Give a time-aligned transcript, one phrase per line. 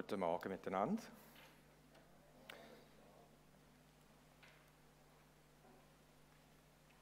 [0.00, 1.02] Guten Morgen miteinander.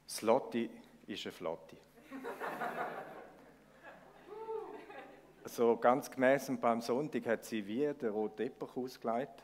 [0.07, 0.67] Slotti
[1.05, 1.77] ist eine Flotte.
[5.45, 9.43] so ganz gemäß beim Sonntag hat sie wie den roten Teppich ausgelegt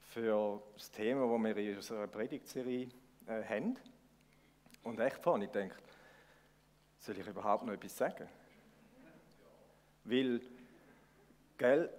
[0.00, 2.88] für das Thema, das wir in unserer Predigtserie
[3.28, 3.76] äh, haben.
[4.82, 5.76] Und echt vorhin, ich denke,
[6.98, 8.26] soll ich überhaupt noch etwas sagen?
[10.02, 10.40] Weil,
[11.56, 11.90] gell,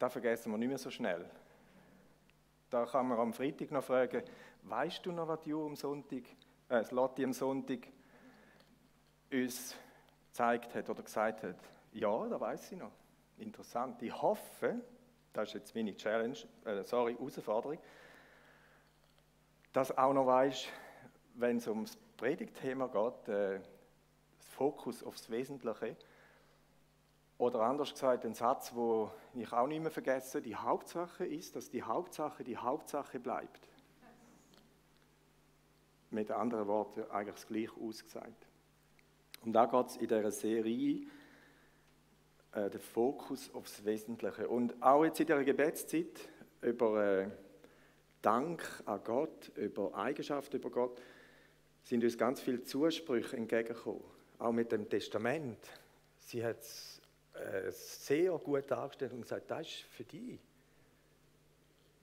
[0.00, 1.24] das vergessen wir nicht mehr so schnell.
[2.70, 4.22] Da kann man am Freitag noch fragen,
[4.62, 6.22] weißt du noch, was du am Sonntag,
[6.68, 7.86] äh, das Lotti am Sonntag
[9.30, 9.76] uns
[10.28, 11.56] gezeigt hat oder gesagt hat?
[11.92, 12.92] Ja, da weiß ich noch.
[13.38, 14.02] Interessant.
[14.02, 14.80] Ich hoffe,
[15.32, 17.78] das ist jetzt meine Challenge, äh, sorry, Herausforderung,
[19.72, 20.68] dass auch noch weißt,
[21.34, 23.60] wenn es ums Predigtthema geht, äh,
[24.38, 25.96] Fokus aufs Wesentliche,
[27.40, 31.70] oder anders gesagt, ein Satz, wo ich auch nicht mehr vergesse, die Hauptsache ist, dass
[31.70, 33.66] die Hauptsache die Hauptsache bleibt.
[36.10, 38.46] Mit anderen Worten eigentlich das gleiche ausgesagt.
[39.42, 41.06] Und da geht es in dieser Serie
[42.52, 44.46] äh, der Fokus aufs Wesentliche.
[44.46, 46.28] Und auch jetzt in dieser Gebetszeit
[46.60, 47.30] über äh,
[48.20, 51.00] Dank an Gott, über Eigenschaften über Gott,
[51.84, 54.04] sind uns ganz viele Zusprüche entgegengekommen.
[54.38, 55.56] Auch mit dem Testament.
[56.18, 56.99] Sie hat es
[57.34, 60.38] äh, sehr gut dargestellt und gesagt, das ist für dich.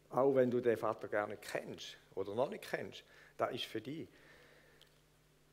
[0.09, 3.03] Auch wenn du den Vater gar nicht kennst oder noch nicht kennst,
[3.37, 4.07] das ist für dich.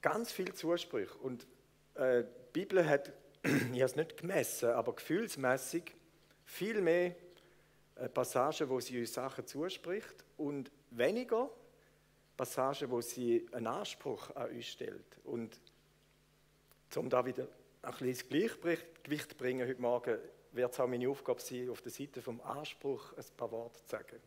[0.01, 1.21] Ganz viel Zuspruch.
[1.23, 1.47] Und
[1.95, 5.95] äh, die Bibel hat, ich habe es nicht gemessen, aber gefühlsmäßig
[6.45, 7.17] viel mehr
[7.97, 11.51] äh, Passagen, wo sie uns Sachen zuspricht und weniger
[12.37, 15.19] Passagen, wo sie einen Anspruch an uns stellt.
[15.25, 15.61] Und
[16.97, 17.49] um da wieder
[17.85, 20.19] ein bisschen Gleichgewicht bringen heute Morgen,
[20.53, 23.91] wird es auch meine Aufgabe sein, auf der Seite vom Anspruch ein paar Worte zu
[23.91, 24.21] sagen.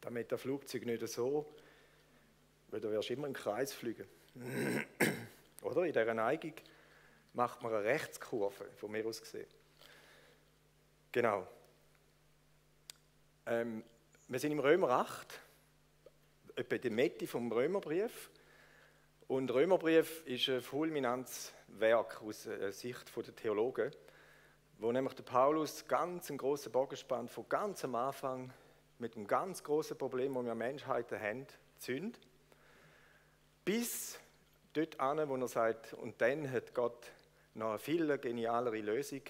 [0.00, 1.52] Damit der Flugzeug nicht so,
[2.70, 4.06] weil du wirst immer im Kreis fliegen.
[5.62, 5.82] Oder?
[5.82, 6.54] In dieser Neigung
[7.32, 9.46] macht man eine Rechtskurve, von mir aus gesehen.
[11.10, 11.46] Genau.
[13.46, 13.82] Ähm,
[14.28, 15.40] wir sind im Römer 8,
[16.54, 18.30] etwa in der Mitte vom Römerbrief.
[19.26, 23.90] Und Römerbrief ist ein fulminantes Werk aus äh, Sicht der Theologen,
[24.78, 28.52] wo nämlich der Paulus ganz einen großen Bogen spannt, von ganz am Anfang
[28.98, 31.46] mit einem ganz großen Problem, das wir Menschheiten haben,
[31.78, 32.18] Sünd,
[33.64, 34.18] bis
[34.72, 37.12] dort an, wo er sagt, und dann hat Gott
[37.54, 39.22] noch eine viel genialere Lösung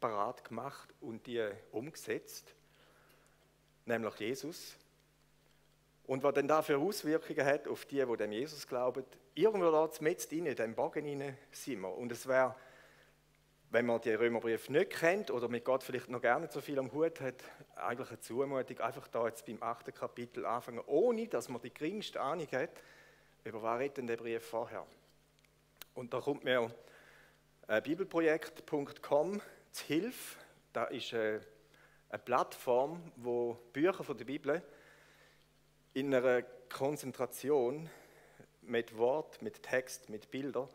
[0.00, 2.54] parat gemacht und die umgesetzt,
[3.86, 4.76] nämlich Jesus.
[6.06, 9.04] Und was dann dafür Auswirkungen hat auf die, die dem Jesus glauben,
[9.34, 11.96] irgendwo da mit in dem Bogen hinein sind wir.
[11.96, 12.54] Und es wäre,
[13.70, 16.92] wenn man die Römerbrief nicht kennt oder mit Gott vielleicht noch nicht so viel am
[16.92, 17.42] Hut hat,
[17.76, 22.20] eigentlich eine Zumutung, einfach da jetzt beim achten Kapitel anfangen, ohne dass man die geringste
[22.20, 22.70] Ahnung hat,
[23.44, 24.86] über was redet denn der Brief vorher.
[25.94, 26.70] Und da kommt mir
[27.82, 30.38] bibelprojekt.com zu Hilfe.
[30.72, 31.40] Da ist äh,
[32.10, 34.62] eine Plattform, wo Bücher von der Bibel
[35.94, 37.88] in einer Konzentration
[38.62, 40.68] mit Wort, mit Text, mit Bildern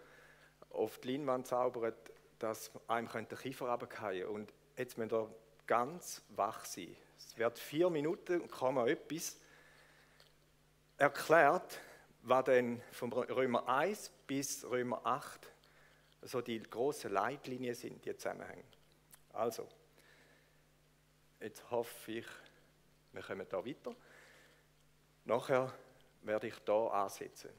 [0.70, 5.30] auf die Leinwand zaubert, dass einem der Kiefer runterfallen Und jetzt müsst ihr
[5.68, 6.96] ganz wach sein.
[7.18, 9.38] Es wird vier Minuten und kaum etwas
[10.98, 11.80] erklärt,
[12.24, 15.52] was denn von Römer 1 bis Römer 8
[16.22, 18.64] so die großen Leitlinien sind, die Zusammenhänge.
[19.34, 19.68] Also,
[21.42, 22.26] jetzt hoffe ich,
[23.12, 23.96] wir kommen da weiter.
[25.30, 25.72] Nachher
[26.24, 27.52] werde ich da ansetzen.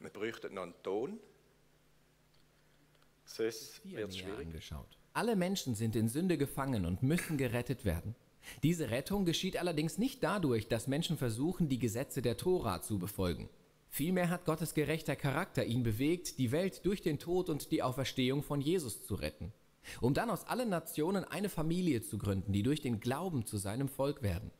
[0.00, 1.20] Wir bräuchten noch einen Ton.
[3.26, 4.48] Sonst wird schwierig.
[4.48, 4.98] Angeschaut.
[5.12, 8.16] Alle Menschen sind in Sünde gefangen und müssen gerettet werden.
[8.64, 13.48] Diese Rettung geschieht allerdings nicht dadurch, dass Menschen versuchen, die Gesetze der Tora zu befolgen.
[13.92, 18.44] Vielmehr hat Gottes gerechter Charakter ihn bewegt, die Welt durch den Tod und die Auferstehung
[18.44, 19.52] von Jesus zu retten,
[20.00, 23.88] um dann aus allen Nationen eine Familie zu gründen, die durch den Glauben zu seinem
[23.88, 24.52] Volk werden.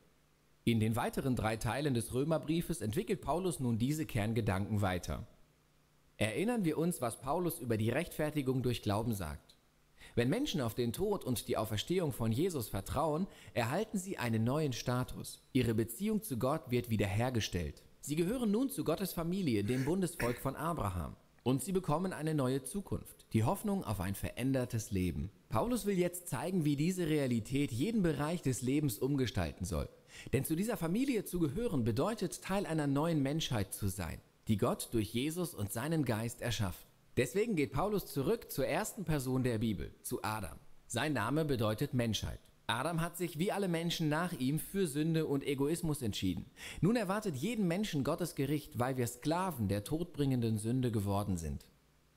[0.65, 5.25] In den weiteren drei Teilen des Römerbriefes entwickelt Paulus nun diese Kerngedanken weiter.
[6.17, 9.55] Erinnern wir uns, was Paulus über die Rechtfertigung durch Glauben sagt.
[10.13, 14.73] Wenn Menschen auf den Tod und die Auferstehung von Jesus vertrauen, erhalten sie einen neuen
[14.73, 15.41] Status.
[15.53, 17.81] Ihre Beziehung zu Gott wird wiederhergestellt.
[18.03, 21.15] Sie gehören nun zu Gottes Familie, dem Bundesvolk von Abraham.
[21.43, 25.29] Und sie bekommen eine neue Zukunft, die Hoffnung auf ein verändertes Leben.
[25.49, 29.87] Paulus will jetzt zeigen, wie diese Realität jeden Bereich des Lebens umgestalten soll.
[30.33, 34.89] Denn zu dieser Familie zu gehören bedeutet, Teil einer neuen Menschheit zu sein, die Gott
[34.93, 36.87] durch Jesus und seinen Geist erschafft.
[37.17, 40.57] Deswegen geht Paulus zurück zur ersten Person der Bibel, zu Adam.
[40.87, 42.39] Sein Name bedeutet Menschheit.
[42.71, 46.45] Adam hat sich wie alle Menschen nach ihm für Sünde und Egoismus entschieden.
[46.79, 51.65] Nun erwartet jeden Menschen Gottes Gericht, weil wir Sklaven der todbringenden Sünde geworden sind.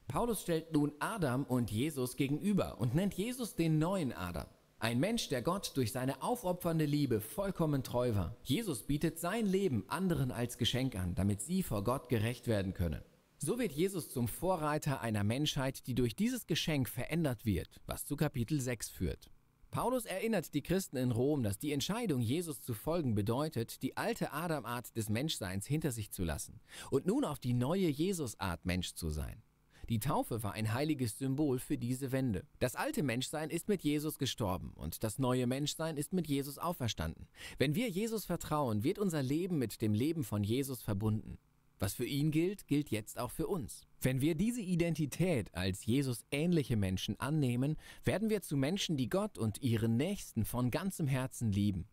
[0.07, 4.47] Paulus stellt nun Adam und Jesus gegenüber und nennt Jesus den neuen Adam.
[4.79, 8.37] Ein Mensch, der Gott durch seine aufopfernde Liebe vollkommen treu war.
[8.45, 13.03] Jesus bietet sein Leben anderen als Geschenk an, damit sie vor Gott gerecht werden können.
[13.39, 18.15] So wird Jesus zum Vorreiter einer Menschheit, die durch dieses Geschenk verändert wird, was zu
[18.15, 19.31] Kapitel 6 führt.
[19.75, 24.33] Paulus erinnert die Christen in Rom, dass die Entscheidung, Jesus zu folgen, bedeutet, die alte
[24.33, 26.61] Adamart des Menschseins hinter sich zu lassen
[26.93, 29.43] und nun auf die neue Jesusart Mensch zu sein.
[29.89, 32.47] Die Taufe war ein heiliges Symbol für diese Wende.
[32.61, 37.27] Das alte Menschsein ist mit Jesus gestorben und das neue Menschsein ist mit Jesus auferstanden.
[37.59, 41.37] Wenn wir Jesus vertrauen, wird unser Leben mit dem Leben von Jesus verbunden.
[41.81, 43.89] Was für ihn gilt, gilt jetzt auch für uns.
[44.05, 49.39] Wenn wir diese Identität als Jesus ähnliche Menschen annehmen, werden wir zu Menschen, die Gott
[49.39, 51.89] und ihren Nächsten von ganzem Herzen lieben.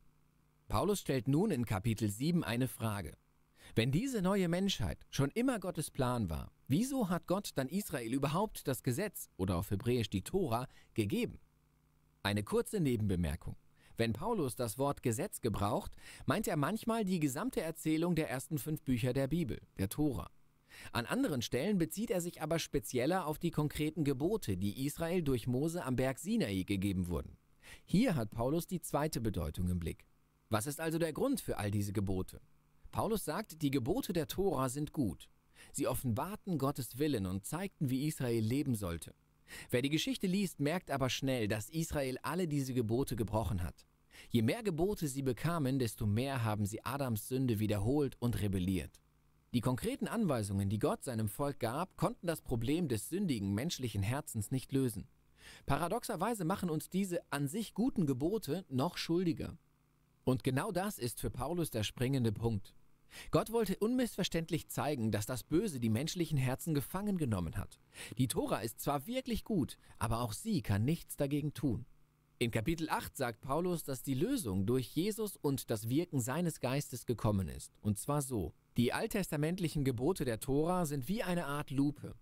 [0.68, 3.14] Paulus stellt nun in Kapitel 7 eine Frage.
[3.76, 8.68] Wenn diese neue Menschheit schon immer Gottes Plan war, wieso hat Gott dann Israel überhaupt
[8.68, 11.40] das Gesetz oder auf Hebräisch die Tora gegeben?
[12.24, 13.56] Eine kurze Nebenbemerkung.
[13.96, 15.94] Wenn Paulus das Wort Gesetz gebraucht,
[16.26, 20.30] meint er manchmal die gesamte Erzählung der ersten fünf Bücher der Bibel, der Tora.
[20.92, 25.48] An anderen Stellen bezieht er sich aber spezieller auf die konkreten Gebote, die Israel durch
[25.48, 27.38] Mose am Berg Sinai gegeben wurden.
[27.86, 30.06] Hier hat Paulus die zweite Bedeutung im Blick.
[30.50, 32.42] Was ist also der Grund für all diese Gebote?
[32.92, 35.30] Paulus sagt, die Gebote der Tora sind gut.
[35.72, 39.14] Sie offenbarten Gottes Willen und zeigten, wie Israel leben sollte.
[39.70, 43.86] Wer die Geschichte liest, merkt aber schnell, dass Israel alle diese Gebote gebrochen hat.
[44.30, 49.00] Je mehr Gebote sie bekamen, desto mehr haben sie Adams Sünde wiederholt und rebelliert.
[49.54, 54.50] Die konkreten Anweisungen, die Gott seinem Volk gab, konnten das Problem des sündigen menschlichen Herzens
[54.50, 55.10] nicht lösen.
[55.66, 59.58] Paradoxerweise machen uns diese an sich guten Gebote noch schuldiger.
[60.24, 62.74] Und genau das ist für Paulus der springende Punkt.
[63.30, 67.78] Gott wollte unmissverständlich zeigen, dass das Böse die menschlichen Herzen gefangen genommen hat.
[68.18, 71.86] Die Tora ist zwar wirklich gut, aber auch sie kann nichts dagegen tun.
[72.40, 77.06] In Kapitel 8 sagt Paulus, dass die Lösung durch Jesus und das Wirken seines Geistes
[77.06, 77.74] gekommen ist.
[77.82, 78.54] Und zwar so.
[78.78, 82.16] Die alttestamentlichen Gebote der Tora sind wie eine Art Lupe.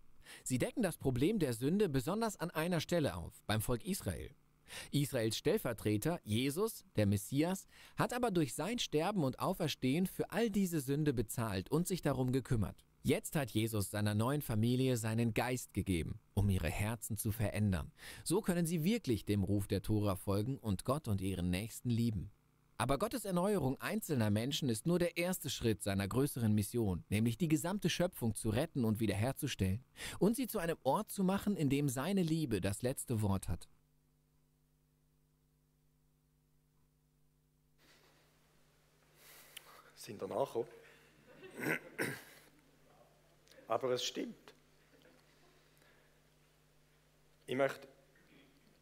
[0.43, 4.31] Sie decken das Problem der Sünde besonders an einer Stelle auf, beim Volk Israel.
[4.91, 7.67] Israels Stellvertreter, Jesus, der Messias,
[7.97, 12.31] hat aber durch sein Sterben und Auferstehen für all diese Sünde bezahlt und sich darum
[12.31, 12.83] gekümmert.
[13.01, 17.91] Jetzt hat Jesus seiner neuen Familie seinen Geist gegeben, um ihre Herzen zu verändern.
[18.23, 22.31] So können sie wirklich dem Ruf der Tora folgen und Gott und ihren Nächsten lieben.
[22.81, 27.49] Aber Gottes Erneuerung einzelner Menschen ist nur der erste Schritt seiner größeren Mission, nämlich die
[27.49, 29.83] gesamte Schöpfung zu retten und wiederherzustellen
[30.17, 33.67] und sie zu einem Ort zu machen, in dem seine Liebe das letzte Wort hat.
[39.95, 40.65] Sind danach auch?
[43.67, 44.53] aber es stimmt.
[47.45, 47.89] Ich möchte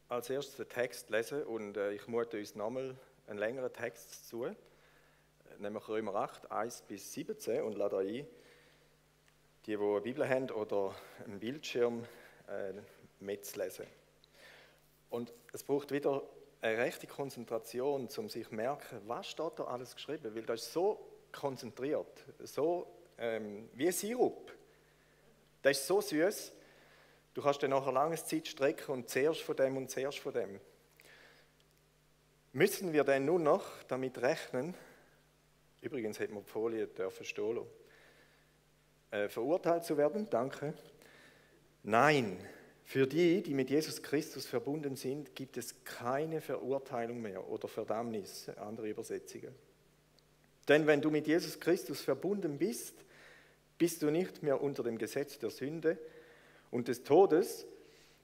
[0.07, 2.95] als erstes den Text lesen und äh, ich mute uns nochmal
[3.27, 4.47] einen längeren Text zu,
[5.59, 8.27] nämlich Römer 8, 1 bis 17 und lade ein, die,
[9.65, 12.05] die eine Bibel haben oder einen Bildschirm
[12.47, 12.73] äh,
[13.19, 13.85] mitzulesen.
[15.09, 16.23] Und es braucht wieder
[16.61, 20.73] eine rechte Konzentration, um sich zu merken, was steht da alles geschrieben, weil das ist
[20.73, 20.99] so
[21.31, 24.51] konzentriert, so ähm, wie Sirup.
[25.61, 26.53] Das ist so süß.
[27.33, 30.59] Du kannst dann nachher lange Zeit strecken und zuerst von dem und zuerst von dem.
[32.57, 34.73] Müssen wir denn nun noch damit rechnen,
[35.79, 37.59] übrigens hätten wir die Folie dürfen stehen
[39.11, 40.27] äh, verurteilt zu werden?
[40.31, 40.73] Danke.
[41.83, 42.39] Nein,
[42.83, 48.49] für die, die mit Jesus Christus verbunden sind, gibt es keine Verurteilung mehr oder Verdammnis,
[48.49, 49.53] andere Übersetzungen.
[50.67, 52.95] Denn wenn du mit Jesus Christus verbunden bist,
[53.77, 55.99] bist du nicht mehr unter dem Gesetz der Sünde
[56.71, 57.67] und des Todes.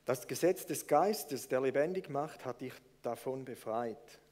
[0.05, 2.73] Das Gesetz des Geistes, der lebendig macht, hat dich
[3.03, 4.22] davon befreit.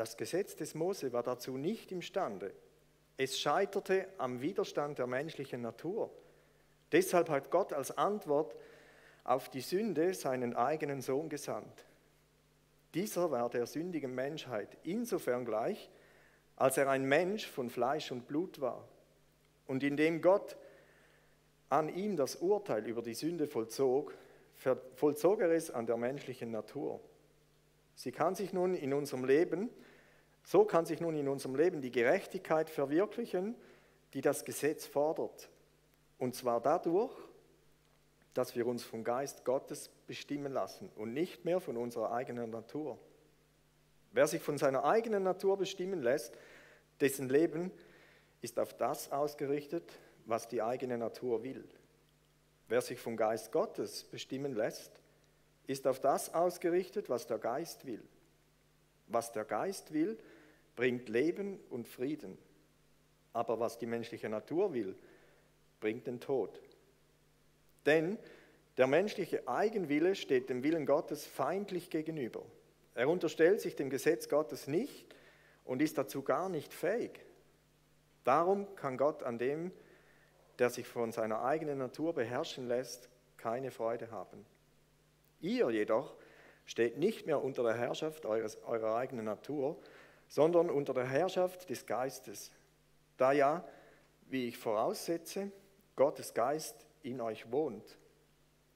[0.00, 2.54] Das Gesetz des Mose war dazu nicht imstande.
[3.18, 6.10] Es scheiterte am Widerstand der menschlichen Natur.
[6.90, 8.56] Deshalb hat Gott als Antwort
[9.24, 11.84] auf die Sünde seinen eigenen Sohn gesandt.
[12.94, 15.90] Dieser war der sündigen Menschheit insofern gleich,
[16.56, 18.88] als er ein Mensch von Fleisch und Blut war.
[19.66, 20.56] Und indem Gott
[21.68, 24.14] an ihm das Urteil über die Sünde vollzog,
[24.94, 27.00] vollzog er es an der menschlichen Natur.
[27.94, 29.68] Sie kann sich nun in unserem Leben,
[30.42, 33.54] so kann sich nun in unserem Leben die Gerechtigkeit verwirklichen,
[34.14, 35.48] die das Gesetz fordert.
[36.18, 37.12] Und zwar dadurch,
[38.34, 42.98] dass wir uns vom Geist Gottes bestimmen lassen und nicht mehr von unserer eigenen Natur.
[44.12, 46.36] Wer sich von seiner eigenen Natur bestimmen lässt,
[47.00, 47.70] dessen Leben
[48.40, 49.84] ist auf das ausgerichtet,
[50.26, 51.68] was die eigene Natur will.
[52.68, 54.92] Wer sich vom Geist Gottes bestimmen lässt,
[55.66, 58.02] ist auf das ausgerichtet, was der Geist will.
[59.08, 60.18] Was der Geist will,
[60.76, 62.38] bringt Leben und Frieden.
[63.32, 64.96] Aber was die menschliche Natur will,
[65.80, 66.60] bringt den Tod.
[67.86, 68.18] Denn
[68.76, 72.44] der menschliche Eigenwille steht dem Willen Gottes feindlich gegenüber.
[72.94, 75.14] Er unterstellt sich dem Gesetz Gottes nicht
[75.64, 77.24] und ist dazu gar nicht fähig.
[78.24, 79.72] Darum kann Gott an dem,
[80.58, 84.44] der sich von seiner eigenen Natur beherrschen lässt, keine Freude haben.
[85.40, 86.16] Ihr jedoch
[86.66, 89.80] steht nicht mehr unter der Herrschaft eures, eurer eigenen Natur,
[90.30, 92.52] sondern unter der Herrschaft des Geistes.
[93.18, 93.64] Da ja,
[94.28, 95.50] wie ich voraussetze,
[95.96, 97.98] Gottes Geist in euch wohnt.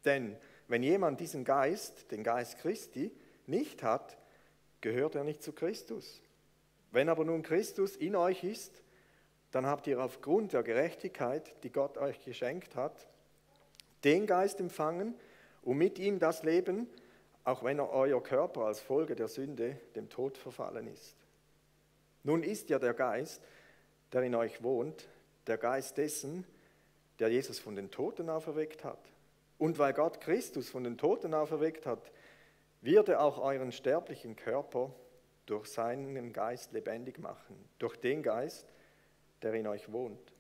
[0.05, 3.13] Denn wenn jemand diesen Geist, den Geist Christi,
[3.47, 4.19] nicht hat,
[4.81, 6.21] gehört er nicht zu Christus.
[6.91, 8.83] Wenn aber nun Christus in euch ist,
[9.53, 13.07] dann habt ihr aufgrund der Gerechtigkeit, die Gott euch geschenkt hat,
[14.03, 15.15] den Geist empfangen
[15.63, 16.89] und mit ihm das Leben,
[17.45, 21.24] auch wenn euer Körper als Folge der Sünde dem Tod verfallen ist.
[22.25, 23.43] Nun ist ja der Geist,
[24.13, 25.09] der in euch wohnt,
[25.47, 26.45] der Geist dessen,
[27.19, 29.13] der Jesus von den Toten auferweckt hat.
[29.59, 32.11] Und weil Gott Christus von den Toten auferweckt hat,
[32.81, 34.93] wird er auch euren sterblichen Körper
[35.47, 38.67] durch seinen Geist lebendig machen, durch den Geist,
[39.43, 40.33] der in euch wohnt.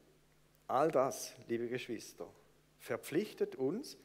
[0.66, 2.26] All das, liebe Geschwister,
[2.78, 3.98] verpflichtet uns,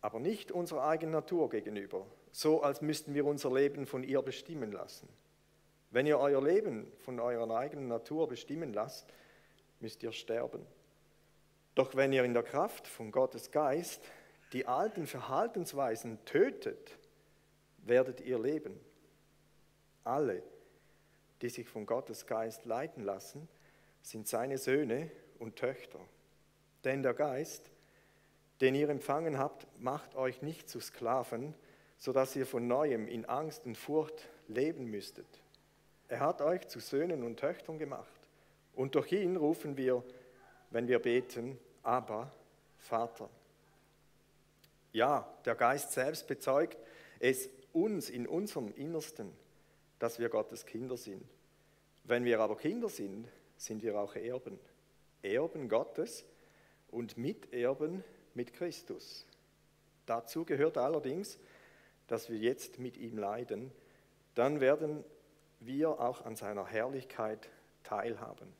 [0.00, 4.72] aber nicht unserer eigenen Natur gegenüber, so als müssten wir unser Leben von ihr bestimmen
[4.72, 5.08] lassen.
[5.90, 9.12] Wenn ihr euer Leben von eurer eigenen Natur bestimmen lasst,
[9.80, 10.64] müsst ihr sterben.
[11.74, 14.02] Doch wenn ihr in der Kraft von Gottes Geist
[14.52, 16.98] die alten Verhaltensweisen tötet,
[17.78, 18.78] werdet ihr leben.
[20.04, 20.42] Alle,
[21.42, 23.48] die sich von Gottes Geist leiten lassen,
[24.02, 26.00] sind seine Söhne und Töchter.
[26.84, 27.70] Denn der Geist,
[28.60, 31.54] den ihr empfangen habt, macht euch nicht zu Sklaven,
[31.98, 35.40] sodass ihr von neuem in Angst und Furcht leben müsstet.
[36.10, 38.20] Er hat euch zu Söhnen und Töchtern gemacht.
[38.74, 40.02] Und durch ihn rufen wir,
[40.70, 42.32] wenn wir beten, aber
[42.78, 43.30] Vater.
[44.92, 46.76] Ja, der Geist selbst bezeugt
[47.20, 49.30] es uns in unserem Innersten,
[50.00, 51.22] dass wir Gottes Kinder sind.
[52.02, 54.58] Wenn wir aber Kinder sind, sind wir auch Erben.
[55.22, 56.24] Erben Gottes
[56.90, 58.02] und Miterben
[58.34, 59.24] mit Christus.
[60.06, 61.38] Dazu gehört allerdings,
[62.08, 63.70] dass wir jetzt mit ihm leiden,
[64.34, 65.04] dann werden
[65.60, 67.48] wir auch an seiner Herrlichkeit
[67.82, 68.52] teilhaben.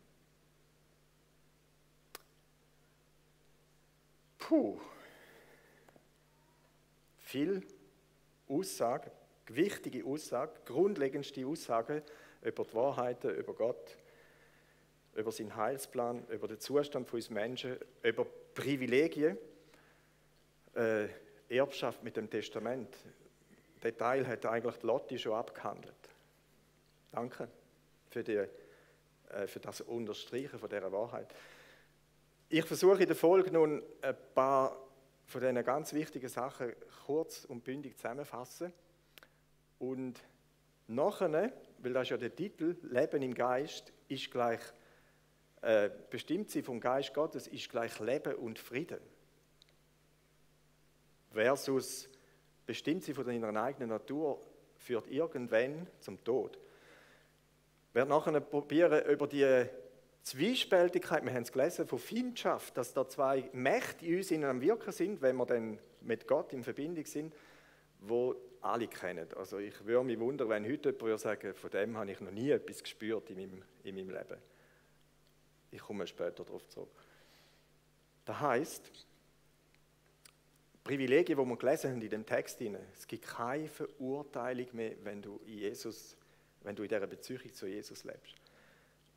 [4.38, 4.80] Puh,
[7.18, 7.62] viel
[8.48, 9.10] Aussage,
[9.46, 12.02] wichtige Aussage, grundlegendste Aussage
[12.42, 13.96] über die Wahrheiten, über Gott,
[15.14, 19.38] über seinen Heilsplan, über den Zustand von uns Menschen, über Privilegien,
[20.74, 21.08] äh,
[21.48, 22.96] Erbschaft mit dem Testament.
[23.82, 25.94] Den Teil hat eigentlich Lotti schon abgehandelt.
[27.12, 27.48] Danke
[28.08, 31.34] für, die, äh, für das Unterstreichen von dieser Wahrheit.
[32.48, 34.76] Ich versuche in der Folge nun ein paar
[35.26, 36.72] von diesen ganz wichtigen Sachen
[37.06, 38.72] kurz und bündig zusammenfassen.
[39.78, 40.20] Und
[40.88, 44.60] nachher, weil das ist ja der Titel, Leben im Geist, ist gleich
[45.62, 49.00] äh, bestimmt sie vom Geist Gottes, ist gleich Leben und Frieden.
[51.32, 52.08] Versus
[52.66, 54.40] bestimmt sie von ihrer eigenen Natur,
[54.78, 56.58] führt irgendwann zum Tod.
[57.90, 59.66] Ich werde nachher probieren, über die
[60.22, 64.92] Zwiespältigkeit, wir haben es gelesen, von Feindschaft, dass da zwei Mächte in uns am Wirken
[64.92, 67.34] sind, wenn wir dann mit Gott in Verbindung sind,
[67.98, 69.26] wo alle kennen.
[69.34, 72.50] Also ich würde mich wundern, wenn heute jemand sagen, von dem habe ich noch nie
[72.50, 74.38] etwas gespürt in meinem, in meinem Leben.
[75.72, 76.92] Ich komme später darauf zurück.
[78.24, 78.88] Das heißt,
[80.84, 85.40] Privilegien, die wir gelesen haben in dem Text, es gibt keine Verurteilung mehr, wenn du
[85.44, 86.16] in Jesus,
[86.62, 88.34] wenn du in dieser Beziehung zu Jesus lebst.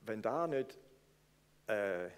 [0.02, 0.78] Wenn da nicht
[1.68, 2.10] äh,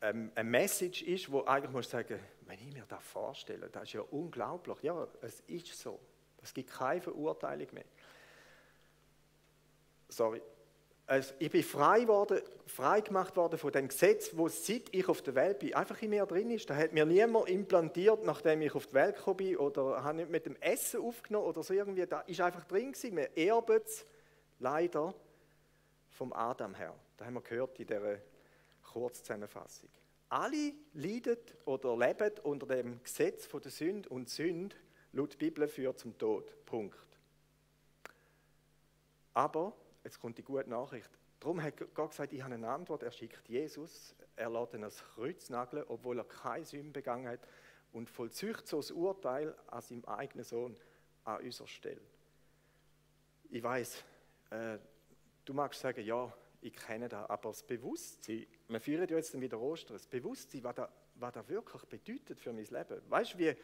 [0.00, 4.02] eine Message ist, wo eigentlich muss sagen, wenn ich mir das vorstelle, das ist ja
[4.02, 4.82] unglaublich.
[4.82, 5.98] Ja, es ist so.
[6.42, 7.84] Es gibt keine Verurteilung mehr.
[10.08, 10.42] Sorry.
[11.06, 15.20] Also ich bin frei, worden, frei gemacht worden von dem Gesetz, wo seit ich auf
[15.20, 16.68] der Welt bin, einfach in mir drin ist.
[16.68, 20.30] Da hat mir niemand implantiert, nachdem ich auf die Welt gekommen bin oder habe nicht
[20.30, 22.06] mit dem Essen aufgenommen oder so irgendwie.
[22.06, 23.16] Da ist einfach drin gewesen.
[23.16, 24.06] Wir erben es
[24.58, 25.14] leider
[26.10, 26.94] vom Adam her.
[27.16, 28.18] Da haben wir gehört in dieser
[28.82, 29.88] Kurzzusammenfassung.
[30.28, 34.74] Alle leiden oder leben unter dem Gesetz von der Sünde und Sünde,
[35.12, 36.64] laut Bibel, führt zum Tod.
[36.66, 36.98] Punkt.
[39.34, 41.10] Aber Jetzt kommt die gute Nachricht.
[41.40, 43.02] Darum hat Gott gesagt, ich habe eine Antwort.
[43.02, 47.40] Er schickt Jesus, er lässt ihn ans Kreuz nageln, obwohl er keine Sünde begangen hat
[47.92, 50.76] und vollzieht so das Urteil an seinem eigenen Sohn
[51.24, 52.00] an unserer Stelle.
[53.48, 54.04] Ich weiß,
[54.54, 54.78] äh,
[55.44, 59.60] du magst sagen, ja, ich kenne das, aber das Bewusstsein, wir führen ja jetzt wieder
[59.60, 63.02] Ostern, das Bewusstsein, was das, was das wirklich bedeutet für mein Leben.
[63.08, 63.54] Weißt du, wie,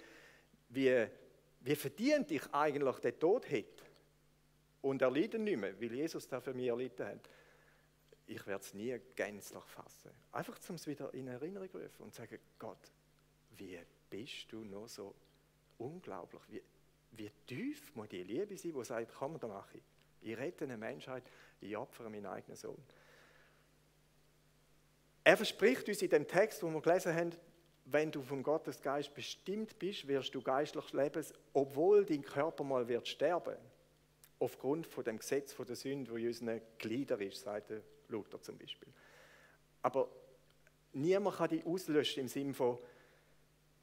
[0.69, 1.07] wie,
[1.61, 3.91] wie verdient ich eigentlich den Tod hätte?
[4.83, 7.31] und erleiden nicht mehr, weil Jesus da für mich erlitten hat.
[8.27, 10.11] Ich werde es nie gänzlich fassen.
[10.33, 12.93] Einfach zum es wieder in Erinnerung rufen und sagen, Gott,
[13.57, 13.79] wie
[14.09, 15.15] bist du noch so
[15.79, 16.43] unglaublich?
[16.49, 16.63] Wie,
[17.13, 19.83] wie tief muss die Liebe sein, die sagt, komm, da mache ich.
[20.23, 21.23] Ich rette eine Menschheit,
[21.61, 22.83] ich opfere meinen eigenen Sohn.
[25.25, 27.33] Er verspricht uns in dem Text, wo wir gelesen haben,
[27.87, 33.09] wenn du vom Gottesgeist bestimmt bist, wirst du geistlich leben, obwohl dein Körper mal wird
[33.09, 33.57] sterben
[34.39, 37.73] aufgrund von dem Gesetz von der Sünde, wo in unseren Glieder ist, sagt
[38.09, 38.89] Luther zum Beispiel.
[39.83, 40.09] Aber
[40.93, 42.79] niemand kann die auslöschen im Sinne von,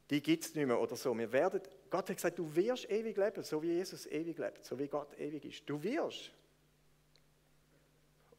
[0.10, 1.18] die gibt es nicht mehr oder so.
[1.18, 4.78] Wir werden, Gott hat gesagt, du wirst ewig leben, so wie Jesus ewig lebt, so
[4.78, 5.70] wie Gott ewig ist.
[5.70, 6.32] Du wirst.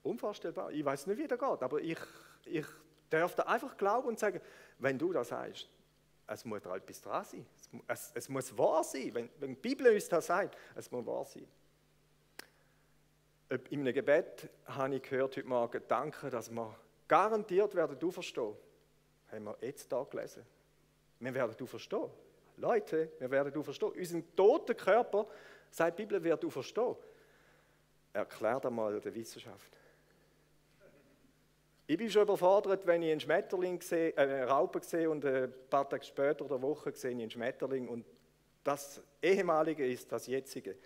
[0.02, 0.70] Unvorstellbar.
[0.72, 1.98] Ich weiß nicht, wie das geht, aber ich,
[2.44, 2.66] ich
[3.10, 4.40] darf da einfach glauben und sagen,
[4.78, 5.68] wenn du das sagst,
[6.26, 7.46] es muss da etwas dran sein.
[7.86, 9.14] Es, es, es muss wahr sein.
[9.14, 11.46] Wenn, wenn die Bibel uns das sagt, es muss wahr sein.
[13.70, 16.74] In einem Gebet habe ich gehört heute Morgen, danke, dass wir
[17.08, 18.54] garantiert werden du verstehen.
[19.32, 20.44] Haben wir jetzt da gelesen.
[21.18, 22.10] Wir werden du verstehen.
[22.58, 23.92] Leute, wir werden du verstehen.
[23.96, 25.26] Unseren toten Körper,
[25.70, 26.96] sagt die Bibel, wird du verstehen.
[28.12, 29.70] Erklär das mal der Wissenschaft.
[31.86, 35.52] Ich bin schon überfordert, wenn ich einen Schmetterling sehe, äh, eine Raupe sehe und ein
[35.70, 38.04] paar Tage später oder Wochen sehe ich einen Schmetterling und
[38.62, 40.76] das ehemalige ist das jetzige.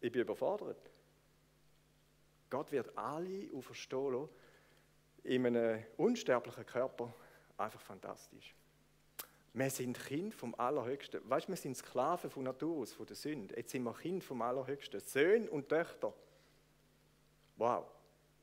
[0.00, 0.90] Ich bin überfordert.
[2.50, 4.28] Gott wird alle auferstehen
[5.22, 7.14] in einem unsterblichen Körper.
[7.56, 8.54] Einfach fantastisch.
[9.54, 11.20] Wir sind Kind vom Allerhöchsten.
[11.28, 13.56] Weißt du, wir sind Sklaven von Natur aus, von der Sünde.
[13.56, 15.00] Jetzt sind wir Kind vom Allerhöchsten.
[15.00, 16.12] Söhne und Töchter.
[17.56, 17.86] Wow.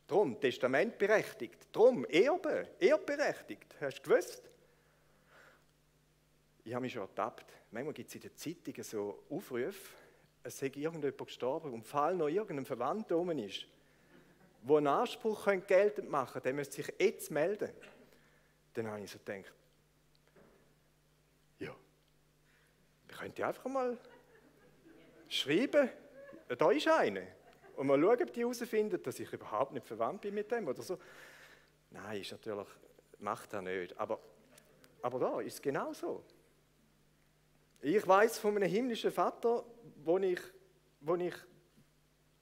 [0.08, 1.68] Drum, Testament berechtigt.
[1.72, 3.76] Drum, Erbe, erbberechtigt.
[3.80, 4.44] Hast du gewusst?
[6.64, 7.46] Ich habe mich schon ertappt.
[7.72, 9.94] Manchmal gibt es in den Zeitungen so Aufrufe,
[10.44, 13.66] es sei irgendjemand gestorben und falls noch irgendein Verwandter rum ist,
[14.62, 17.70] die einen Anspruch geltend machen können, der müsste sich jetzt melden.
[18.74, 19.54] Dann habe ich so gedacht,
[23.16, 23.98] ich könnte einfach mal
[25.30, 25.90] schreiben,
[26.58, 27.22] da ist einer.
[27.78, 30.82] Und mal schauen, ob die herausfinden, dass ich überhaupt nicht verwandt bin mit dem oder
[30.82, 31.00] so.
[31.92, 32.68] Nein, ist natürlich,
[33.20, 33.98] macht er nicht.
[33.98, 34.20] Aber,
[35.02, 36.24] aber da ist es genau so.
[37.82, 39.64] Ich weiß von einem himmlischen Vater,
[40.04, 40.40] wo ich,
[41.00, 41.36] wo ich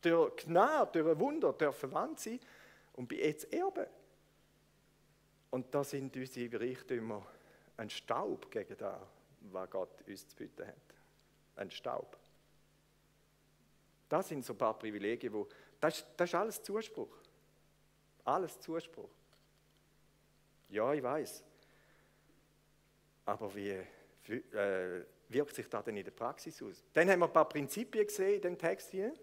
[0.01, 2.39] durch Gnade, durch ein Wunder verwandt sein
[2.93, 3.87] und bin jetzt Erbe.
[5.51, 7.25] Und da sind unsere Reichtümer
[7.77, 9.01] ein Staub gegen das,
[9.51, 10.75] was Gott uns zu bieten hat.
[11.55, 12.17] Ein Staub.
[14.09, 15.47] Das sind so ein paar Privilegien, wo,
[15.79, 17.17] das, das ist alles Zuspruch.
[18.23, 19.09] Alles Zuspruch.
[20.69, 21.43] Ja, ich weiß.
[23.25, 26.83] Aber wie äh, wirkt sich das denn in der Praxis aus?
[26.93, 29.13] Dann haben wir ein paar Prinzipien gesehen in dem Text hier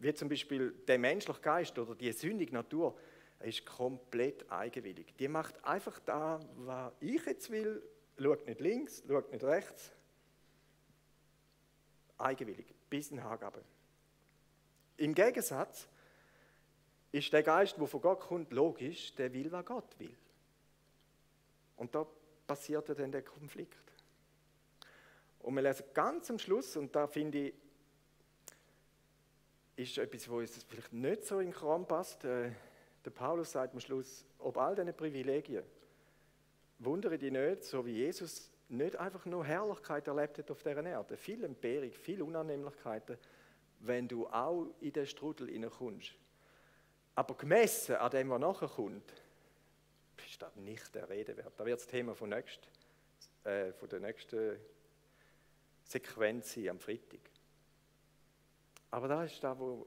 [0.00, 2.96] wie zum Beispiel der menschliche Geist oder die sündige Natur,
[3.40, 5.14] ist komplett eigenwillig.
[5.18, 7.82] Die macht einfach da, was ich jetzt will,
[8.20, 9.90] schaut nicht links, schaut nicht rechts.
[12.18, 13.62] Eigenwillig, bis in Haargabe.
[14.96, 15.88] Im Gegensatz
[17.12, 20.14] ist der Geist, der von Gott kommt, logisch, der will, was Gott will.
[21.76, 22.06] Und da
[22.46, 23.78] passiert ja dann der Konflikt.
[25.38, 27.54] Und wir lesen ganz am Schluss, und da finde ich
[29.80, 32.24] ist etwas, wo uns vielleicht nicht so in den Kram passt.
[32.24, 32.52] Äh,
[33.02, 35.64] der Paulus sagt am Schluss, ob all diese Privilegien,
[36.80, 41.16] wundere dich nicht, so wie Jesus nicht einfach nur Herrlichkeit erlebt hat auf dieser Erde,
[41.16, 43.18] viel Entbehrung, viel Unannehmlichkeiten,
[43.80, 46.14] wenn du auch in den Strudel hineinkommst.
[47.14, 49.12] Aber gemessen an dem, was nachher kommt,
[50.26, 51.52] ist das nicht der Rede wert.
[51.56, 52.60] Da wird das Thema von, nächst,
[53.44, 54.58] äh, von der nächsten
[55.84, 57.20] Sequenz sein, am Freitag.
[58.90, 59.86] Aber da ist da, wo,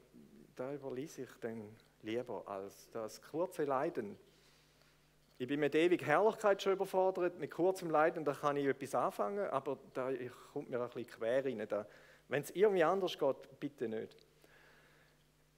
[0.55, 4.17] da überließ ich dann lieber als das kurze Leiden.
[5.37, 9.47] Ich bin mit ewig Herrlichkeit schon überfordert, mit kurzem Leiden, da kann ich etwas anfangen,
[9.49, 10.11] aber da
[10.53, 11.67] kommt mir ein bisschen quer rein.
[12.27, 14.27] Wenn es irgendwie anders geht, bitte nicht.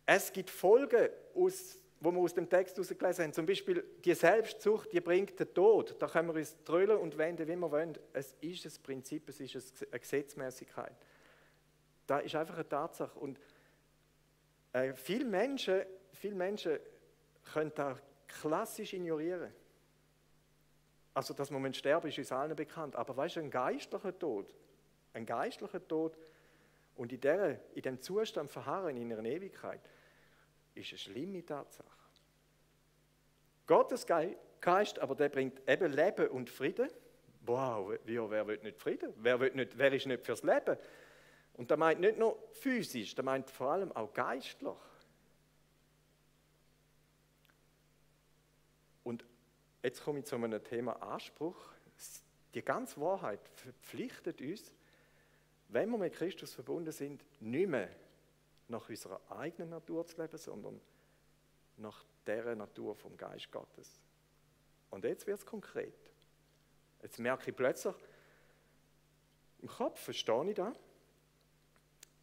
[0.05, 3.33] Es gibt Folgen, aus, wo wir aus dem Text herausgelesen haben.
[3.33, 5.95] Zum Beispiel die Selbstsucht, die bringt den Tod.
[5.99, 7.97] Da können wir uns trüllen und wenden, wie wir wollen.
[8.13, 10.95] Es ist ein Prinzip, es ist eine Gesetzmäßigkeit.
[12.07, 13.17] Da ist einfach eine Tatsache.
[13.19, 13.39] Und
[14.73, 15.81] äh, viele, Menschen,
[16.13, 16.79] viele Menschen
[17.43, 19.51] können das klassisch ignorieren.
[21.15, 22.95] Also, dass man sterben ist uns allen bekannt.
[22.95, 24.53] Aber weißt du, ein geistlicher Tod,
[25.13, 26.17] ein geistlicher Tod
[26.97, 29.79] und in, der, in dem Zustand verharren in einer Ewigkeit,
[30.75, 31.87] ist eine schlimme Tatsache.
[33.65, 36.89] Gottes Geist, aber der bringt eben Leben und Frieden.
[37.45, 39.13] Wow, wer will nicht Frieden?
[39.15, 40.77] Wer, will nicht, wer ist nicht fürs Leben?
[41.53, 44.75] Und der meint nicht nur physisch, der meint vor allem auch geistlich.
[49.05, 49.23] Und
[49.85, 51.55] jetzt komme ich zu einem Thema Anspruch.
[52.53, 54.71] Die ganze Wahrheit verpflichtet uns,
[55.69, 57.89] wenn wir mit Christus verbunden sind, nicht mehr
[58.67, 60.81] nach unserer eigenen Natur zu leben, sondern
[61.77, 63.99] nach der Natur vom Geist Gottes.
[64.89, 65.93] Und jetzt wird es konkret.
[67.01, 67.95] Jetzt merke ich plötzlich,
[69.61, 70.75] im Kopf verstehe ich das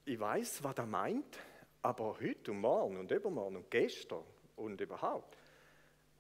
[0.05, 1.39] ich weiß, was er meint,
[1.83, 4.25] aber heute und morgen und übermorgen und gestern
[4.57, 5.37] und überhaupt,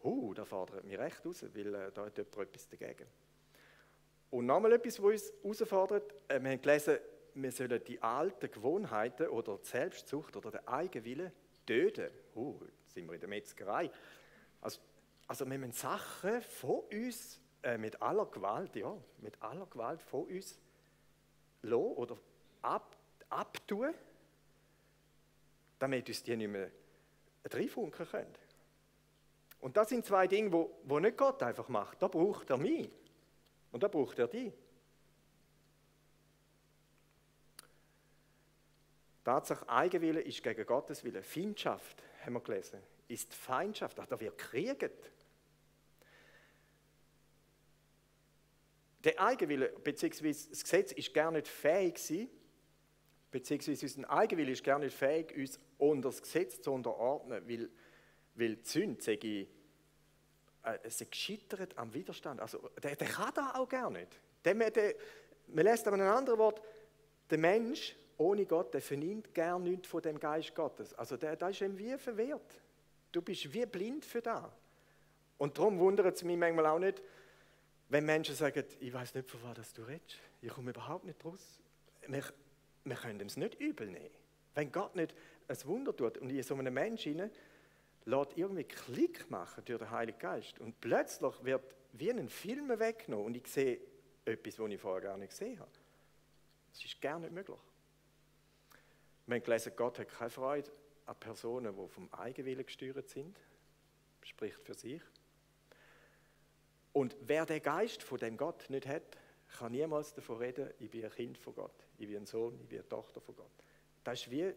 [0.05, 3.07] uh, da fordert mich recht raus, weil äh, da hat jemand etwas dagegen.
[4.31, 6.99] Und nochmal etwas, was uns herausfordert, äh, wir haben gelesen,
[7.35, 11.33] wir sollen die alten Gewohnheiten oder die Selbstsucht oder den Eigenwillen
[11.67, 12.11] töten.
[12.35, 13.91] Uh, jetzt sind wir in der Metzgerei.
[14.61, 14.81] Also,
[15.27, 20.25] also wir müssen Sachen von uns äh, mit aller Gewalt, ja, mit aller Gewalt von
[20.25, 20.59] uns
[21.63, 22.19] lassen oder
[22.63, 22.97] ab
[23.33, 23.95] abtun,
[25.79, 26.71] damit uns die nicht mehr
[27.51, 28.35] reinfunken können.
[29.63, 32.03] Und das sind zwei Dinge, wo, wo nicht Gott einfach macht.
[32.03, 32.91] Da braucht er mich
[33.71, 34.53] und da braucht er die.
[39.23, 41.23] Tatsache, Eigenwille ist gegen Gottes Wille.
[41.23, 44.01] Feindschaft, haben wir gelesen, ist Feindschaft.
[44.01, 45.13] Ach, da wird kriegt.
[49.05, 52.29] Der Eigenwille, beziehungsweise das Gesetz, ist gar nicht fähig gewesen,
[53.31, 57.71] beziehungsweise unser Eigenwille ist gar nicht fähig, uns unter das Gesetz zu unterordnen, weil,
[58.35, 59.49] weil die Sünde, ich,
[60.63, 62.41] äh, sie gescheitert am Widerstand.
[62.41, 64.21] Also, der, der kann das auch gar nicht.
[64.45, 64.95] Der, der,
[65.49, 66.63] man lässt aber ein anderes Wort,
[67.31, 70.95] der Mensch ohne Gott, der vernimmt gar nichts von dem Geist Gottes.
[70.95, 72.61] Also der, der ist ihm wie verwehrt.
[73.11, 74.45] Du bist wie blind für das.
[75.39, 77.03] Und darum wundert es mich manchmal auch nicht,
[77.89, 80.19] wenn Menschen sagen, ich weiß nicht, von was du redest.
[80.41, 81.59] Ich komme überhaupt nicht raus
[82.85, 84.11] wir können es nicht übel nehmen.
[84.55, 85.15] Wenn Gott nicht
[85.49, 87.31] ein Wunder tut und in so einem Menschen hinein
[88.05, 91.63] lässt irgendwie Klick machen durch den Heiligen Geist und plötzlich wird
[91.93, 93.81] wie ein Film weggenommen und ich sehe
[94.25, 95.71] etwas, was ich vorher gar nicht gesehen habe.
[96.73, 97.59] Das ist gar nicht möglich.
[99.27, 100.71] Wir haben gelesen, Gott hat keine Freude
[101.07, 103.39] an Personen, die vom Eigenwillen gesteuert sind.
[104.23, 105.03] Spricht für sich.
[106.93, 109.03] Und wer den Geist von dem Gott nicht hat,
[109.59, 112.69] kann niemals davon reden, ich bin ein Kind von Gott, ich bin ein Sohn, ich
[112.69, 113.51] bin eine Tochter von Gott.
[114.05, 114.53] Das ist wie,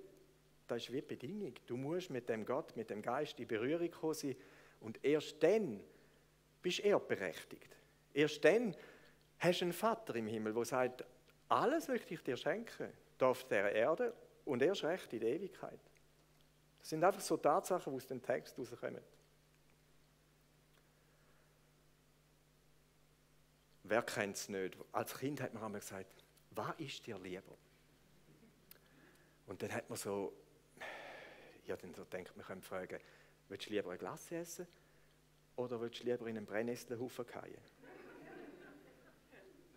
[0.68, 1.54] das ist wie Bedingung.
[1.66, 4.36] Du musst mit dem Gott, mit dem Geist in Berührung kommen sein
[4.80, 5.82] und erst dann
[6.62, 7.76] bist du berechtigt.
[8.14, 8.76] Erst dann
[9.40, 11.06] hast du einen Vater im Himmel, der sagt,
[11.50, 14.14] alles möchte ich dir schenken, da auf der Erde
[14.46, 15.80] und erst recht in der Ewigkeit.
[16.80, 19.02] Das sind einfach so Tatsachen, die aus dem Text rauskommen.
[23.84, 24.78] Wer kennt es nicht?
[24.92, 27.56] Als Kind hat man einmal gesagt, was ist dir lieber?
[29.46, 30.34] Und dann hat man so,
[31.66, 33.00] ja, dann so denkt man, könnte fragen,
[33.50, 34.68] willst du lieber eine Glasse essen
[35.56, 37.58] oder willst du lieber in einen Brennnesselhaufen fallen?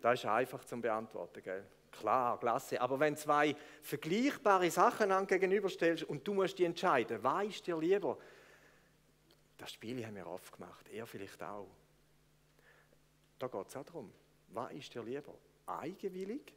[0.01, 1.65] Das ist einfach zum Beantworten, gell?
[1.91, 2.79] Klar, Glasse.
[2.79, 7.77] Aber wenn zwei vergleichbare Sachen an gegenüberstellst und du musst die entscheiden, was ist dir
[7.77, 8.17] lieber?
[9.57, 11.67] Das Spiel haben wir oft gemacht, er vielleicht auch.
[13.37, 14.13] Da geht es auch darum,
[14.47, 15.33] was ist dir lieber?
[15.65, 16.53] Eigenwillig?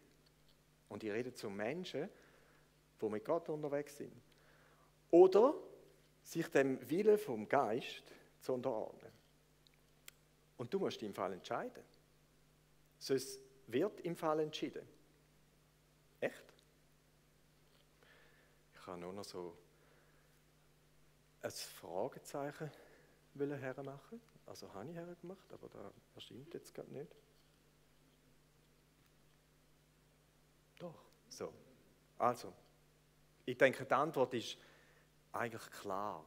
[0.88, 2.09] Und ich rede zu Menschen,
[3.01, 4.12] die mit Gott unterwegs sind.
[5.12, 5.55] Oder
[6.25, 8.03] sich dem Willen vom Geist
[8.40, 9.12] zu unterordnen.
[10.57, 11.85] Und du musst im Fall entscheiden.
[12.98, 14.88] Sonst wird im Fall entschieden.
[16.20, 16.55] Echt?
[18.75, 19.57] Ich kann nur noch so
[21.42, 22.70] ein Fragezeichen
[23.35, 24.20] hermachen.
[24.46, 27.14] Also habe ich hergemacht, aber da erscheint jetzt gerade nicht.
[30.79, 31.53] Doch, so.
[32.18, 32.53] Also,
[33.44, 34.57] ich denke, die Antwort ist
[35.33, 36.25] eigentlich klar.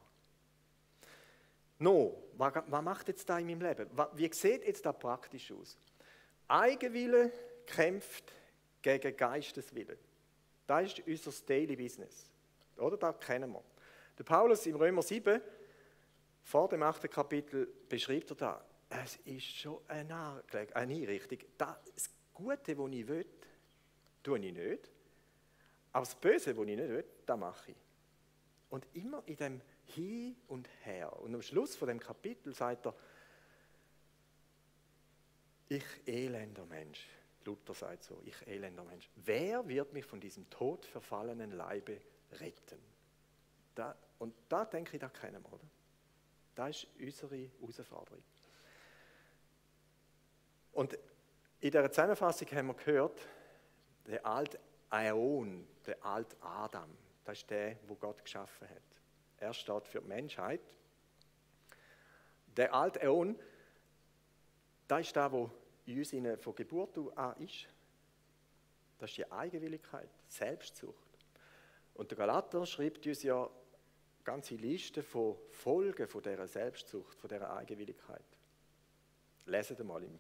[1.80, 3.90] No, was, was macht jetzt da in meinem Leben?
[4.14, 5.78] Wie sieht jetzt da praktisch aus?
[6.48, 7.32] Eigenwille
[7.66, 8.32] kämpft
[8.82, 9.98] gegen Geisteswille.
[10.68, 12.30] Das ist unser Daily Business.
[12.78, 12.98] Oder?
[12.98, 13.64] Das kennen wir.
[14.18, 15.42] Der Paulus im Römer 7,
[16.44, 17.10] vor dem 8.
[17.10, 21.40] Kapitel, beschreibt er da, es ist schon eine, Einrichtung.
[21.58, 23.26] Das Gute, das ich will,
[24.24, 24.92] tue ich nicht.
[25.92, 27.78] Aber das Böse, das ich nicht will, das mache ich.
[28.76, 31.18] Und immer in dem Hin und Her.
[31.22, 32.94] Und am Schluss von dem Kapitel sagt er,
[35.70, 37.08] ich elender Mensch.
[37.46, 39.10] Luther sagt so, ich elender Mensch.
[39.16, 42.02] Wer wird mich von diesem todverfallenen Leibe
[42.34, 42.82] retten?
[43.76, 45.70] Da, und da denke ich, da kennen wir, oder?
[46.56, 48.24] Das ist unsere Herausforderung.
[50.74, 50.96] Und
[51.62, 53.26] in dieser Zusammenfassung haben wir gehört,
[54.06, 54.60] der alte
[54.92, 56.90] Äon, der alte Adam,
[57.26, 58.84] das ist der, wo Gott geschaffen hat.
[59.38, 60.62] Er steht für die Menschheit.
[62.56, 63.38] Der alte Äon,
[64.88, 65.52] das ist der, wo
[65.86, 67.68] in uns von Geburt an ist.
[68.98, 71.10] Das ist die Eigenwilligkeit, Selbstsucht.
[71.96, 73.50] Und der Galater schreibt uns ja
[74.24, 78.26] ganze Liste von Folgen von dieser Selbstsucht, von dieser Eigenwilligkeit.
[79.46, 80.20] Lesen wir mal im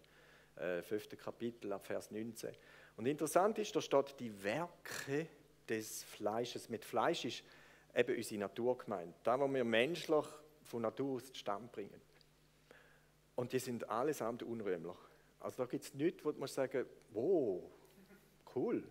[0.55, 2.55] äh, fünften Kapitel ab Vers 19.
[2.97, 5.27] Und interessant ist, da steht die Werke
[5.69, 6.69] des Fleisches.
[6.69, 7.43] Mit Fleisch ist
[7.95, 9.15] eben unsere Natur gemeint.
[9.23, 10.25] Da, wo wir menschlich
[10.63, 12.01] von Natur aus zustande bringen.
[13.35, 14.97] Und die sind allesamt unrühmlich.
[15.39, 17.61] Also da gibt es nichts, wo man sagen, wow,
[18.55, 18.83] cool.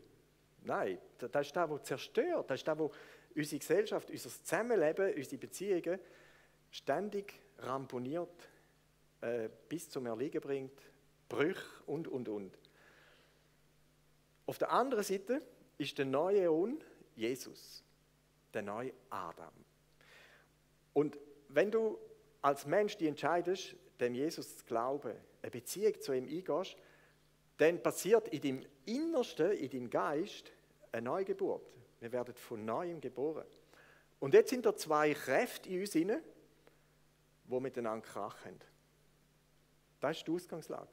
[0.62, 2.50] Nein, das ist das, was zerstört.
[2.50, 2.90] Das ist das, was
[3.34, 5.98] unsere Gesellschaft, unser Zusammenleben, unsere Beziehungen
[6.70, 8.48] ständig ramponiert,
[9.20, 10.80] äh, bis zum Erliegen bringt,
[11.28, 12.58] Brüche und, und, und.
[14.46, 15.42] Auf der anderen Seite
[15.78, 16.82] ist der neue Eon
[17.16, 17.82] Jesus,
[18.52, 19.52] der neue Adam.
[20.92, 21.98] Und wenn du
[22.42, 26.76] als Mensch die entscheidest, dem Jesus zu glauben, eine Beziehung zu ihm eingehst,
[27.56, 30.52] dann passiert in deinem Innersten, in deinem Geist,
[30.92, 31.62] eine Neugeburt.
[32.00, 33.46] Wir werden von Neuem geboren.
[34.20, 36.20] Und jetzt sind da zwei Kräfte in uns drin,
[37.44, 38.60] die miteinander krachen.
[40.00, 40.88] Das ist die Ausgangslage.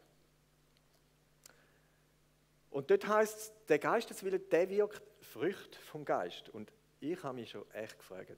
[2.72, 6.50] Und dort heißt es, der Geisteswille, der wirkt Früchte vom Geist.
[6.50, 8.38] Und ich habe mich schon echt gefragt,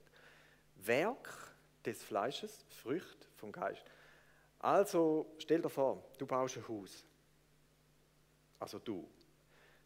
[0.76, 3.84] Werk des Fleisches, Früchte vom Geist.
[4.58, 7.04] Also stell dir vor, du baust ein Haus.
[8.58, 9.08] Also du.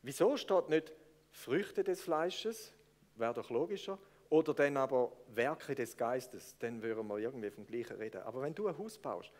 [0.02, 0.92] Wieso steht nicht
[1.30, 2.72] Früchte des Fleisches,
[3.16, 3.98] wäre doch logischer,
[4.30, 8.22] oder dann aber Werke des Geistes, dann würden wir irgendwie vom Gleichen reden.
[8.22, 9.30] Aber wenn du ein Haus baust,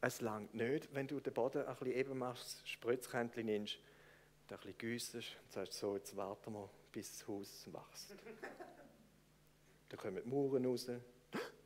[0.00, 3.78] es langt nicht, wenn du den Boden ein bisschen eben machst, Spritzkännchen nimmst,
[4.54, 8.14] ein bisschen güssest und sagst, so, jetzt warten wir, bis das Haus wächst.
[9.88, 10.88] dann kommen die Mauern raus.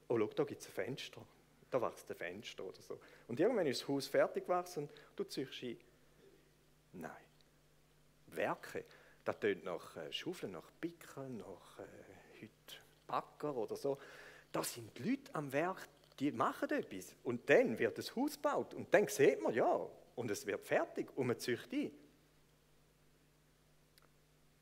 [0.08, 1.24] Oh, schau, da gibt es ein Fenster.
[1.70, 2.98] Da wächst ein Fenster oder so.
[3.28, 5.78] Und irgendwann ist das Haus fertig gewachsen und du ziehst ein.
[6.92, 7.24] Nein.
[8.26, 8.84] Werke,
[9.24, 13.98] das tönt nach äh, Schaufeln, nach Picken, nach äh, heute Backer oder so.
[14.52, 15.88] Da sind die Leute am Werk,
[16.18, 17.14] die machen etwas.
[17.22, 18.74] Und dann wird das Haus gebaut.
[18.74, 21.90] Und dann sieht man, ja, und es wird fertig und man züchtet ein.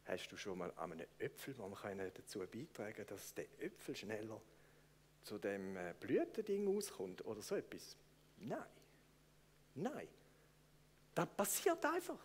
[0.08, 3.94] Hast du schon mal an einem Äpfel, wo man dazu beitragen kann, dass der Äpfel
[3.94, 4.40] schneller
[5.22, 7.94] zu dem äh, Blütending auskommt oder so etwas?
[8.38, 8.64] Nein.
[9.74, 10.08] Nein.
[11.14, 12.18] Das passiert einfach.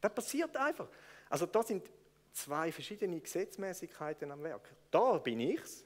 [0.00, 0.88] Das passiert einfach.
[1.28, 1.90] Also da sind
[2.32, 4.72] zwei verschiedene Gesetzmäßigkeiten am Werk.
[4.92, 5.84] Da bin ich's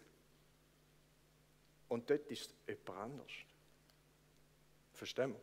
[1.88, 3.32] und dort ist es jemand anders.
[4.92, 5.40] Verstehen wir?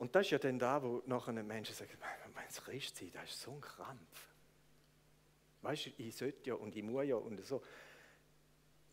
[0.00, 1.90] Und das ist ja dann da, wo nachher Menschen sagen,
[2.34, 4.28] wenn es Christ sein, das ist so ein Krampf.
[5.60, 7.62] Weißt du, ich sollte ja und ich muss ja und so.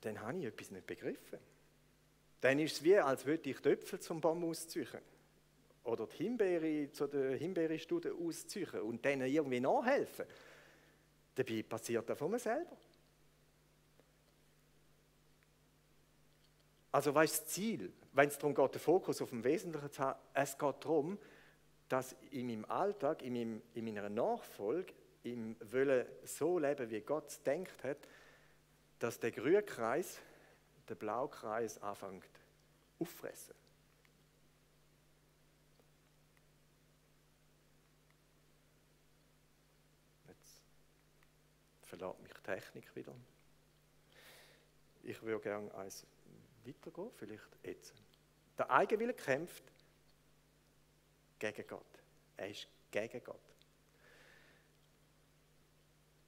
[0.02, 1.39] Dann habe ich etwas nicht begriffen.
[2.41, 5.00] Dann ist es wie, als würde ich Töpfel zum Baum ausziehen.
[5.86, 10.26] Oder die Himbeere zu der Himbeerstudie ausziehen und denen irgendwie nachhelfen.
[11.36, 12.76] Dabei passiert das von mir selber.
[16.91, 17.93] Also was ist das Ziel?
[18.17, 21.19] Wenn es darum geht, den Fokus auf dem Wesentlichen zu haben, es geht darum,
[21.88, 27.27] dass in meinem Alltag, in, meinem, in meiner Nachfolge, im Wollen so leben, wie Gott
[27.27, 27.99] es denkt hat,
[28.97, 30.17] dass der grüne Kreis,
[30.89, 32.25] der blaue Kreis anfängt
[32.97, 33.53] auffressen.
[40.27, 40.63] Jetzt
[41.84, 43.13] verlässt mich Technik wieder.
[45.03, 46.08] Ich würde gerne eins
[46.65, 48.07] weitergehen, vielleicht jetzt.
[48.58, 49.63] Der Eigenwille kämpft
[51.39, 51.86] gegen Gott.
[52.38, 53.41] Er ist gegen Gott.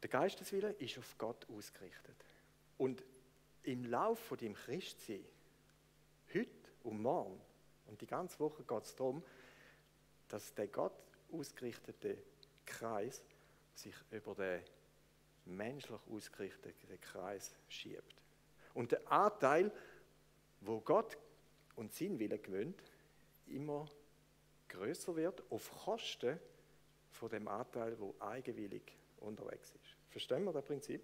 [0.02, 2.16] Der Geisteswille ist auf Gott ausgerichtet.
[2.78, 3.04] Und
[3.64, 5.26] im Lauf von deinem Christsein,
[6.34, 6.50] heute
[6.84, 7.42] und morgen
[7.88, 9.24] und die ganze Woche geht es darum,
[10.30, 10.94] dass der Gott
[11.32, 12.18] ausgerichtete
[12.66, 13.22] Kreis
[13.74, 14.64] sich über den
[15.46, 18.22] menschlich ausgerichteten Kreis schiebt.
[18.74, 19.72] Und der Anteil,
[20.62, 21.18] wo Gott
[21.80, 22.84] und sein Wille gewöhnt,
[23.48, 23.88] immer
[24.68, 26.38] größer wird auf Kosten
[27.10, 28.84] von dem Anteil, wo eigenwillig
[29.22, 29.96] unterwegs ist.
[30.10, 31.02] Verstehen wir das Prinzip?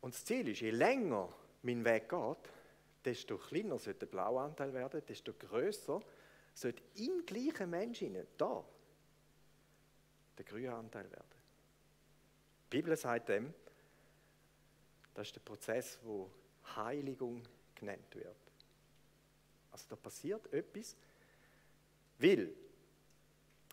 [0.00, 1.30] Und das Ziel ist, je länger
[1.62, 2.50] mein Weg geht,
[3.04, 6.00] desto kleiner sollte der blaue Anteil werden, desto größer
[6.54, 8.64] sollte im gleichen Menschen da
[10.38, 11.36] der grüne Anteil werden.
[12.64, 13.52] Die Bibel sagt dem,
[15.16, 16.30] das ist der Prozess, wo
[16.76, 17.42] Heiligung
[17.74, 18.36] genannt wird.
[19.72, 20.94] Also da passiert etwas,
[22.18, 22.52] weil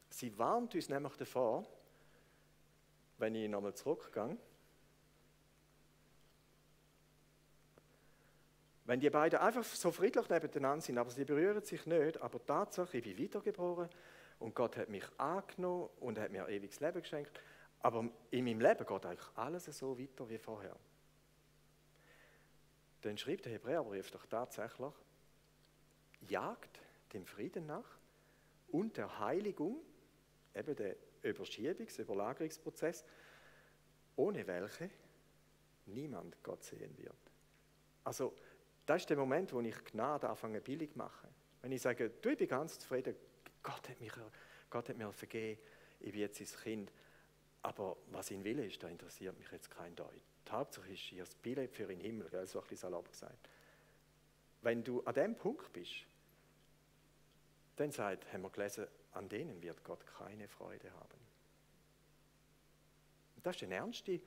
[0.09, 1.65] sie warnt uns nämlich davor,
[3.17, 4.37] wenn ich nochmal zurückgehe,
[8.85, 12.97] wenn die beiden einfach so friedlich nebeneinander sind, aber sie berühren sich nicht, aber Tatsache,
[12.97, 13.89] ich bin wiedergeboren
[14.39, 17.37] und Gott hat mich angenommen und hat mir ewiges Leben geschenkt,
[17.79, 20.75] aber in meinem Leben geht eigentlich alles so weiter wie vorher.
[23.03, 24.93] Dann schreibt der Hebräerbrief doch tatsächlich,
[26.21, 26.79] jagt
[27.11, 27.97] dem Frieden nach
[28.69, 29.81] und der Heiligung,
[30.55, 33.03] eben der Überschiebungs-, Überlagerungsprozess,
[34.15, 34.89] ohne welche
[35.85, 37.31] niemand Gott sehen wird.
[38.05, 38.33] Also,
[38.85, 41.29] das ist der Moment, wo ich Gnade anfange billig machen.
[41.61, 43.15] Wenn ich sage, du, ich bin ganz zufrieden,
[43.61, 44.13] Gott hat, mich,
[44.69, 45.59] Gott hat mir vergeben,
[45.99, 46.93] ich bin jetzt sein Kind,
[47.63, 50.32] aber was ihn will ist, da interessiert mich jetzt kein Deut.
[50.47, 52.45] Die Hauptsache ist ihr Billett für den Himmel, gell?
[52.45, 53.49] so ein bisschen salopp gesagt.
[54.61, 56.05] Wenn du an dem Punkt bist,
[57.75, 61.19] dann sagt, haben wir gelesen, an denen wird Gott keine Freude haben.
[63.41, 64.21] Das ist eine ernste,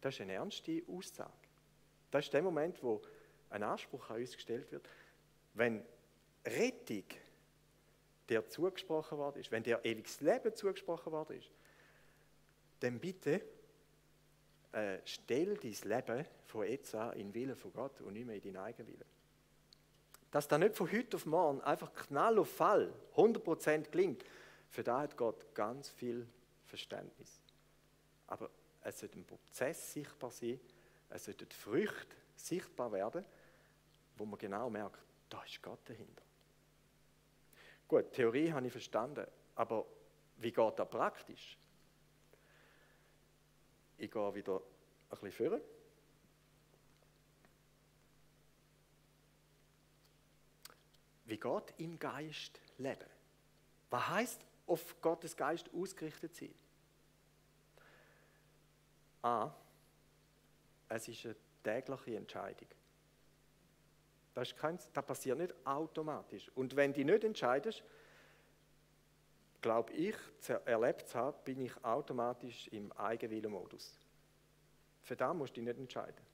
[0.00, 1.32] das ist eine ernste Aussage.
[2.10, 3.02] Das ist der Moment, wo
[3.50, 4.88] ein Anspruch an uns gestellt wird.
[5.54, 5.84] Wenn
[6.44, 7.04] Rettung
[8.28, 11.50] dir zugesprochen worden ist, wenn dir ewiges Leben zugesprochen worden ist,
[12.80, 13.42] dann bitte
[14.72, 18.36] äh, stell dein Leben von jetzt an in den Willen von Gott und nicht mehr
[18.36, 19.04] in deinen eigenen Willen.
[20.30, 24.24] Dass das nicht von heute auf morgen einfach knall auf Fall 100% klingt,
[24.68, 26.26] für das hat Gott ganz viel
[26.66, 27.40] Verständnis.
[28.26, 28.50] Aber
[28.82, 30.60] es sollte ein Prozess sichtbar sein,
[31.08, 33.24] es sollten Früchte sichtbar werden,
[34.16, 34.98] wo man genau merkt,
[35.28, 36.22] da ist Gott dahinter.
[37.88, 39.86] Gut, Theorie habe ich verstanden, aber
[40.38, 41.56] wie geht das praktisch?
[43.98, 45.60] Ich gehe wieder ein bisschen führen.
[51.24, 53.10] Wie geht im Geist leben?
[53.90, 56.54] Was heißt auf Gottes Geist ausgerichtet sein?
[59.22, 59.52] A.
[60.88, 62.68] Es ist eine tägliche Entscheidung.
[64.34, 66.50] Das, kein, das passiert nicht automatisch.
[66.54, 67.82] Und wenn du nicht entscheidest,
[69.66, 70.14] glaube ich,
[70.64, 73.98] erlebt zu haben, bin ich automatisch im Eigenwillenmodus.
[75.02, 76.24] Für das musst du dich nicht entscheiden.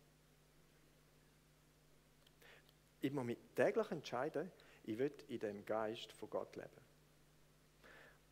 [3.01, 4.53] Ich muss mich täglich entscheiden,
[4.85, 6.69] ich will in dem Geist von Gott leben.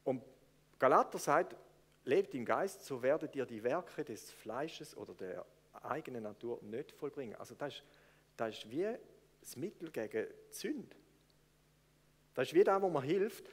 [0.04, 0.22] Und
[0.78, 1.56] Galater sagt,
[2.04, 5.46] lebt im Geist, so werdet ihr die Werke des Fleisches oder der
[5.82, 7.36] eigenen Natur nicht vollbringen.
[7.36, 7.84] Also das ist,
[8.36, 8.98] das ist wie
[9.40, 10.96] das Mittel gegen die Sünde.
[12.34, 13.48] Das ist wie das, wo man hilft,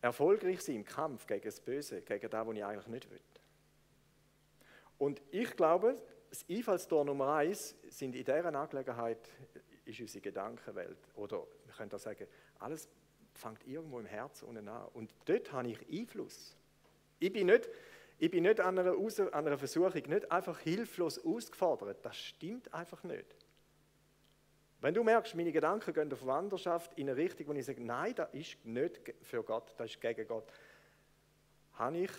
[0.00, 3.20] erfolgreich sein im Kampf gegen das Böse, gegen das, was ich eigentlich nicht will.
[4.98, 5.96] Und ich glaube,
[6.28, 9.18] das Einfallstor Nummer eins sind in dieser Angelegenheit
[9.84, 10.98] ist unsere Gedankenwelt.
[11.16, 12.26] Oder wir können auch sagen,
[12.58, 12.88] alles
[13.34, 14.88] fängt irgendwo im Herzen unten an.
[14.94, 16.56] Und dort habe ich Einfluss.
[17.18, 17.68] Ich bin nicht,
[18.18, 22.04] ich bin nicht an einer Versuchung nicht einfach hilflos ausgefordert.
[22.04, 23.34] Das stimmt einfach nicht.
[24.80, 28.14] Wenn du merkst, meine Gedanken gehen auf Wanderschaft in eine Richtung, wo ich sage, nein,
[28.14, 30.50] das ist nicht für Gott, das ist gegen Gott,
[31.74, 32.10] habe ich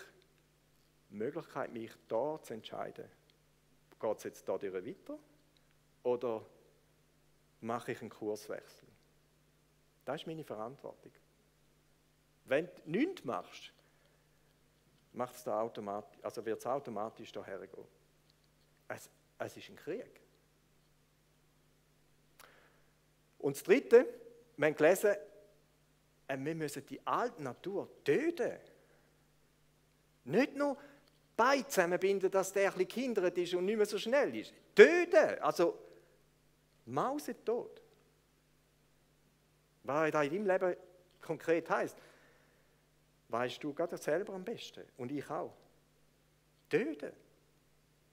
[1.10, 3.08] die Möglichkeit, mich da zu entscheiden.
[4.00, 5.18] Geht es jetzt da weiter
[6.04, 6.44] oder
[7.60, 8.88] mache ich einen Kurswechsel?
[10.04, 11.12] Das ist meine Verantwortung.
[12.44, 13.72] Wenn du nichts machst,
[15.12, 17.86] macht's da automatisch, also wird es automatisch daher gehen.
[18.88, 20.21] Es, es ist ein Krieg.
[23.42, 24.06] Und das Dritte,
[24.56, 25.14] wir haben gelesen,
[26.28, 28.58] äh, wir müssen die alte Natur töten.
[30.24, 30.76] Nicht nur
[31.36, 34.54] Beine zusammenbinden, dass der ein bisschen gehindert ist und nicht mehr so schnell ist.
[34.74, 35.78] Töten, also
[36.86, 37.82] mausetot.
[39.82, 40.76] Was das in deinem Leben
[41.20, 41.96] konkret heißt,
[43.28, 45.52] weißt du gerade selber am besten und ich auch.
[46.70, 47.12] Töten.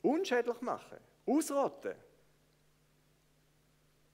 [0.02, 1.96] unschädlich machen, ausrotten.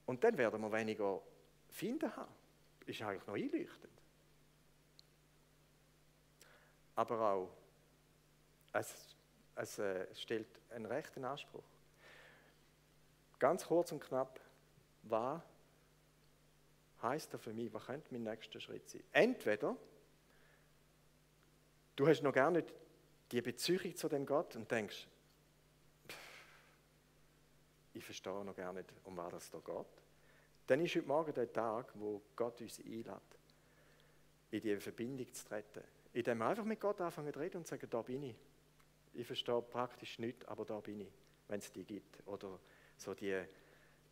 [0.06, 1.22] Und dann werden wir weniger
[1.70, 2.34] finden haben.
[2.86, 4.02] Ist eigentlich noch einleuchtend.
[6.96, 7.50] Aber auch,
[8.74, 9.16] es,
[9.56, 11.64] es äh, stellt einen rechten Anspruch.
[13.40, 14.40] Ganz kurz und knapp,
[15.04, 15.42] was
[17.02, 17.74] heißt das für mich?
[17.74, 19.04] Was könnte mein nächster Schritt sein?
[19.12, 19.76] Entweder
[21.96, 22.74] du hast noch gar nicht
[23.32, 25.08] die Beziehung zu dem Gott und denkst,
[27.96, 29.86] ich verstehe noch gar nicht, um was es da geht.
[30.68, 33.08] Dann ist heute Morgen der Tag, wo Gott uns einlädt,
[34.52, 35.84] in diese Verbindung zu treten.
[36.14, 38.36] In dem wir einfach mit Gott anfangen zu reden und sagen, da bin ich.
[39.14, 41.12] Ich verstehe praktisch nichts, aber da bin ich,
[41.48, 42.26] wenn es die gibt.
[42.28, 42.60] Oder
[42.98, 43.44] so die,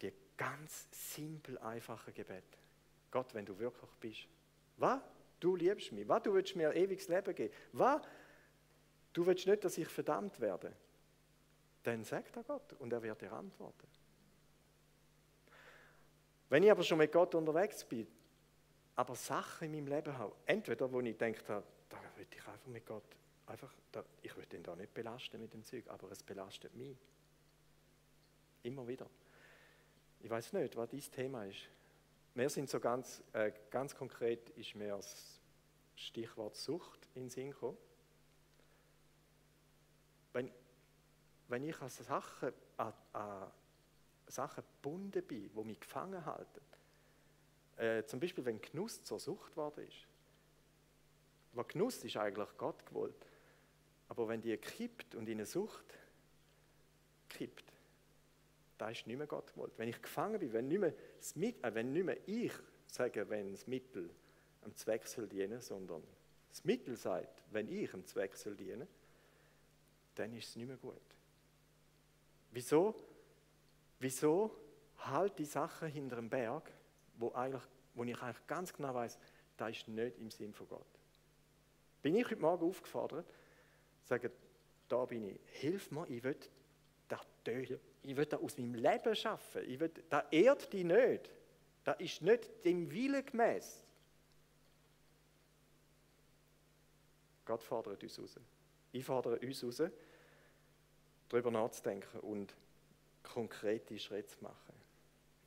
[0.02, 2.58] die ganz simpel einfachen Gebet.
[3.12, 4.28] Gott, wenn du wirklich bist.
[4.78, 5.02] Was?
[5.40, 6.08] Du liebst mich.
[6.08, 6.24] Was?
[6.24, 7.54] Du willst mir ein ewiges Leben geben.
[7.74, 8.02] Was?
[9.12, 10.74] Du willst nicht, dass ich verdammt werde.
[11.84, 13.88] Dann sagt er Gott und er wird dir antworten.
[16.50, 18.08] Wenn ich aber schon mit Gott unterwegs bin,
[18.96, 22.68] aber Sachen in meinem Leben habe, entweder wo ich denke, da, da will ich einfach
[22.68, 23.04] mit Gott,
[23.48, 26.96] einfach, da, ich will ihn da nicht belasten mit dem Zeug, aber es belastet mich.
[28.62, 29.10] Immer wieder.
[30.22, 31.68] Ich weiß nicht, was dieses Thema ist.
[32.36, 35.40] Wir sind so ganz, äh, ganz konkret, ist mir das
[35.96, 37.78] Stichwort Sucht in den Sinn gekommen.
[40.32, 40.52] Wenn,
[41.48, 43.52] wenn ich an Sachen, an, an
[44.28, 46.62] Sachen gebunden bin, die mich gefangen halten,
[47.78, 50.08] äh, zum Beispiel wenn Genuss zur Sucht geworden ist.
[51.54, 53.28] Weil Genuss ist eigentlich Gott gewollt.
[54.10, 55.86] Aber wenn die kippt und in eine Sucht
[57.30, 57.72] kippt,
[58.78, 59.74] da ist nicht mehr Gott gewollt.
[59.78, 62.52] Wenn ich gefangen bin, wenn nicht mehr, das, äh, wenn nicht mehr ich
[62.88, 64.10] sage, wenn das Mittel
[64.62, 66.04] am Zweck soll dienen, sondern
[66.50, 68.88] das Mittel sagt, wenn ich am Zweck soll dienen,
[70.16, 71.02] dann ist es nicht mehr gut.
[72.54, 72.96] Wieso?
[74.00, 74.56] Wieso
[75.00, 76.72] halt die Sachen hinter dem Berg,
[77.18, 77.64] wo, eigentlich,
[77.96, 79.18] wo ich eigentlich ganz genau weiß,
[79.58, 80.86] da ist nicht im Sinn von Gott.
[82.02, 83.26] Bin ich heute Morgen aufgefordert,
[84.06, 84.32] sage,
[84.88, 86.38] da bin ich, hilf mir, ich will
[87.08, 91.30] das töten, ich will das aus meinem Leben schaffen, ich will, das ehrt dich nicht,
[91.84, 93.84] das ist nicht dem Willen gemäß.
[97.46, 98.40] Gott fordert uns raus.
[98.92, 99.82] Ich fordere uns raus,
[101.34, 102.56] darüber nachzudenken und
[103.24, 104.74] konkrete Schritte zu machen.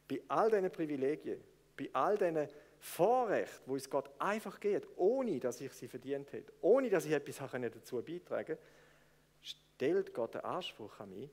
[0.08, 1.42] Bei all diesen Privilegien,
[1.76, 6.52] bei all diesen Vorrechten, wo es Gott einfach geht, ohne dass ich sie verdient hätte,
[6.60, 8.58] ohne dass ich etwas dazu beitragen konnte,
[9.40, 11.30] stellt Gott den Anspruch an mich,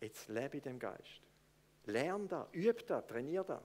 [0.00, 1.22] jetzt lebe ich dem Geist.
[1.86, 3.62] Lern da, üb da, trainier da.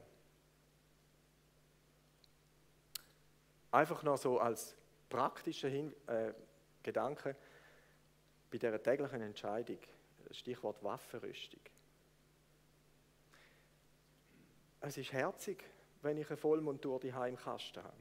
[3.72, 4.76] Einfach noch so als
[5.10, 6.34] praktischer Hin äh,
[6.84, 7.36] Gedanke
[8.50, 9.80] bei dieser täglichen Entscheidung,
[10.32, 11.62] Stichwort Waffenrüstung.
[14.82, 15.64] Es ist herzig,
[16.02, 17.98] wenn ich eine Vollmontur die im Kasten habe.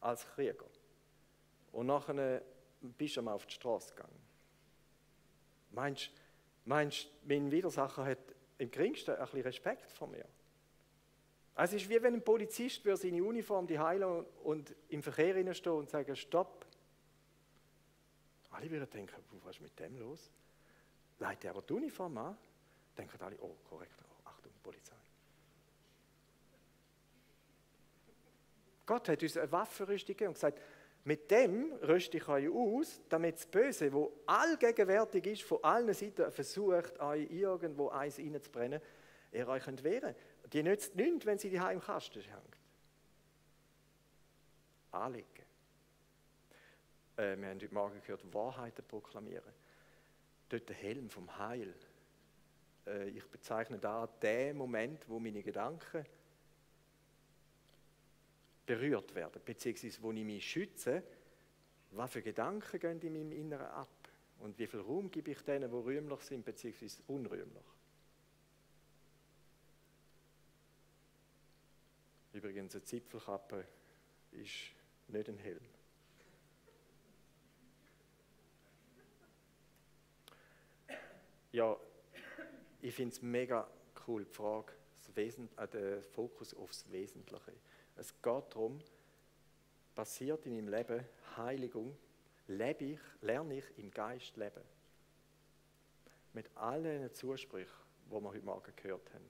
[0.00, 0.64] Als Krieger.
[1.72, 2.42] Und nachher
[2.80, 4.22] bist du mal auf die Straße gegangen.
[5.72, 6.10] Meinst
[6.64, 8.18] du, mein Widersacher hat
[8.58, 10.24] im geringsten ein bisschen Respekt vor mir?
[11.56, 15.90] Es ist wie wenn ein Polizist seine Uniform die heilen und im Verkehr stehen und
[15.90, 16.67] sagen, stopp.
[18.58, 20.32] Alle würden denken, was ist mit dem los?
[21.20, 22.36] Leitet aber die Uniform an,
[22.96, 24.96] denken alle, oh, korrekt, oh, Achtung, Polizei.
[28.84, 30.60] Gott hat uns eine Waffenrüstung gegeben und gesagt,
[31.04, 36.32] mit dem rüste ich euch aus, damit das Böse, wo allgegenwärtig ist, von allen Seiten
[36.32, 38.80] versucht, euch irgendwo eins reinzubrennen,
[39.30, 40.16] ihr euch könnt wehren
[40.52, 42.58] Die nützt nichts, wenn sie die im Kasten hängt.
[44.90, 45.47] Anlegen.
[47.18, 49.52] Äh, wir haben heute Morgen gehört, Wahrheiten proklamieren.
[50.48, 51.74] Dort der Helm vom Heil.
[52.86, 56.06] Äh, ich bezeichne da den Moment, wo meine Gedanken
[58.64, 61.02] berührt werden, beziehungsweise wo ich mich schütze,
[61.90, 64.08] was für Gedanken gehen in meinem Inneren ab
[64.38, 67.64] und wie viel Raum gebe ich denen, die rühmlich sind, beziehungsweise unrühmlich.
[72.32, 73.66] Übrigens, eine Zipfelkappe
[74.30, 74.52] ist
[75.08, 75.77] nicht ein Helm.
[81.50, 81.76] Ja,
[82.82, 83.66] ich finde es mega
[84.06, 87.52] cool, die Frage, das Wesen, äh, der Fokus aufs Wesentliche.
[87.96, 88.78] Es geht darum,
[89.94, 91.04] passiert in meinem Leben
[91.36, 91.96] Heiligung,
[92.48, 94.62] lebe ich, lerne ich im Geist leben.
[96.34, 97.72] Mit allen Zusprüchen,
[98.06, 99.24] die wir heute Morgen gehört haben.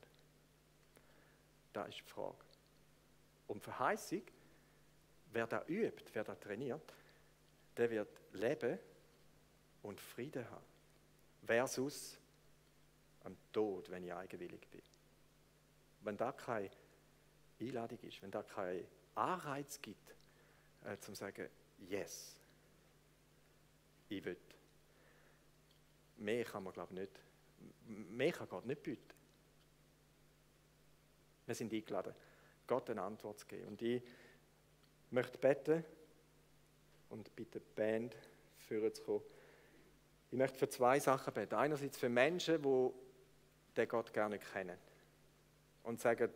[1.72, 2.36] Das ist die Frage.
[3.46, 4.22] Und Verheißung,
[5.32, 6.94] wer da übt, wer da trainiert,
[7.76, 8.78] der wird leben
[9.82, 10.67] und Frieden haben.
[11.48, 12.18] Versus
[13.24, 14.82] am Tod, wenn ich eigenwillig bin.
[16.02, 16.70] Wenn da keine
[17.58, 20.14] Einladung ist, wenn da kein Anreiz gibt,
[20.84, 22.36] äh, zum sagen, yes,
[24.10, 24.36] ich will.
[26.18, 27.20] Mehr kann man, glaube ich, nicht,
[28.10, 29.14] mehr kann Gott nicht bieten.
[31.46, 32.14] Wir sind eingeladen,
[32.66, 33.68] Gott eine Antwort zu geben.
[33.68, 34.02] Und ich
[35.10, 35.82] möchte beten
[37.08, 38.14] und bitte die Band
[38.58, 39.37] führen zu kommen.
[40.30, 41.54] Ich möchte für zwei Sachen beten.
[41.54, 42.90] Einerseits für Menschen, die
[43.76, 44.76] den Gott gerne kennen
[45.84, 46.30] und sagen,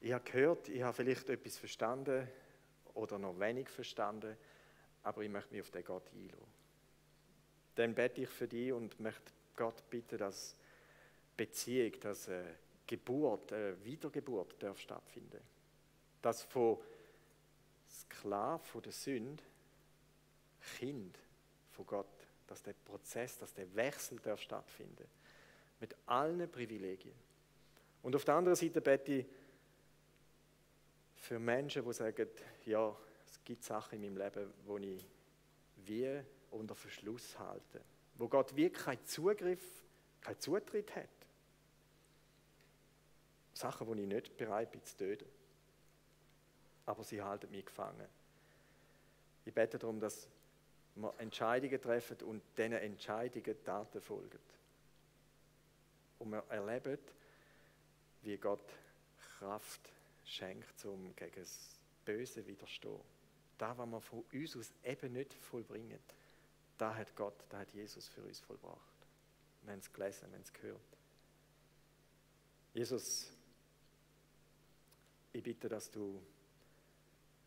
[0.00, 2.28] ich habe gehört, ich habe vielleicht etwas verstanden
[2.94, 4.36] oder noch wenig verstanden,
[5.02, 6.62] aber ich möchte mich auf den Gott einlassen.
[7.76, 10.56] Dann bete ich für dich und möchte Gott bitten, dass
[11.36, 12.28] Beziehung, dass
[12.86, 15.40] Geburt, eine Wiedergeburt darf stattfinden.
[16.20, 16.78] Dass von
[17.88, 19.42] Sklave von der Sünde
[20.78, 21.18] Kind
[21.72, 22.06] von Gott,
[22.46, 25.06] dass der Prozess, dass der Wechsel darf stattfinden.
[25.80, 27.14] Mit allen Privilegien.
[28.02, 29.26] Und auf der anderen Seite bete ich
[31.16, 32.28] für Menschen, die sagen,
[32.66, 32.96] ja,
[33.26, 35.04] es gibt Sachen in meinem Leben, wo ich
[35.86, 36.20] wie
[36.50, 37.80] unter Verschluss halte.
[38.16, 39.82] Wo Gott wirklich keinen Zugriff,
[40.20, 41.08] keinen Zutritt hat.
[43.54, 45.28] Sachen, wo ich nicht bereit bin zu töten.
[46.86, 48.08] Aber sie halten mich gefangen.
[49.44, 50.28] Ich bete darum, dass
[50.94, 54.38] wir Entscheidungen treffen und diesen Entscheidungen Taten folgen.
[56.18, 56.98] Und wir erleben,
[58.22, 58.72] wie Gott
[59.38, 59.80] Kraft
[60.24, 63.00] schenkt, um gegen das Böse widerstehen.
[63.58, 65.98] Da, was wir von uns aus eben nicht vollbringen,
[66.78, 68.78] da hat Gott, da hat Jesus für uns vollbracht.
[69.62, 70.80] Wir haben es gelesen, wir haben es gehört.
[72.74, 73.30] Jesus,
[75.32, 76.20] ich bitte, dass du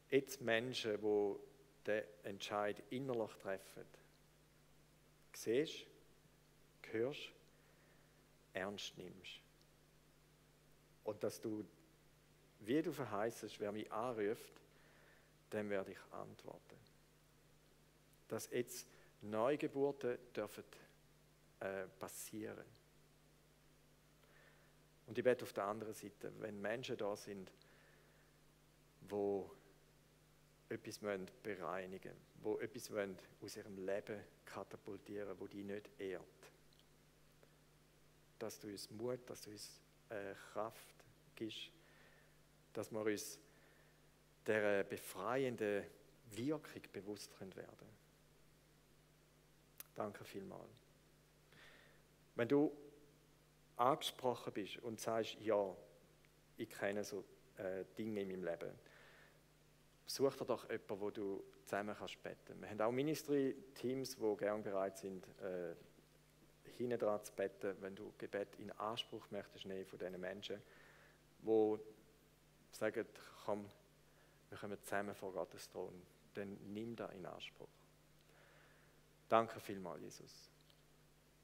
[0.10, 1.36] jetzt Menschen, die
[1.86, 3.86] den Entscheid innerlich treffen,
[5.34, 5.86] siehst,
[6.92, 7.32] hörst,
[8.54, 9.42] ernst nimmst.
[11.04, 11.66] Und dass du,
[12.60, 14.54] wie du verheißest, wer mich anruft,
[15.52, 16.80] dem werde ich antworten.
[18.28, 18.88] Dass jetzt
[19.22, 20.64] Neugeburten dürfen
[21.60, 22.66] äh, passieren.
[25.08, 27.52] Und ich werde auf der anderen Seite, wenn Menschen da sind,
[29.02, 29.52] wo
[30.70, 31.00] etwas
[31.44, 32.92] bereinigen wollen, wo etwas
[33.42, 36.24] aus ihrem Leben katapultieren wo die nicht ehrt.
[38.40, 40.96] Dass du uns Mut, dass du uns äh, Kraft
[41.36, 41.72] gibst,
[42.74, 43.40] dass wir uns
[44.46, 45.84] der befreienden
[46.32, 47.96] Wirkung bewusst werden
[49.96, 50.70] Danke vielmals.
[52.36, 52.76] Wenn du
[53.78, 55.74] angesprochen bist und sagst, ja,
[56.58, 57.24] ich kenne so
[57.58, 58.72] äh, Dinge in meinem Leben,
[60.06, 62.62] such dir doch jemanden, wo du zusammen kannst beten.
[62.62, 65.76] Wir haben auch Ministry-Teams, die gerne bereit sind, äh,
[66.78, 70.62] hinten dran zu beten, wenn du Gebet in Anspruch möchtest nehmen von diesen Menschen,
[71.40, 71.78] die
[72.72, 73.06] sagen,
[73.46, 73.66] komm,
[74.50, 76.02] wir kommen zusammen vor Gottes Thron,
[76.34, 77.70] dann nimm das in Anspruch.
[79.30, 80.52] Danke vielmals, Jesus.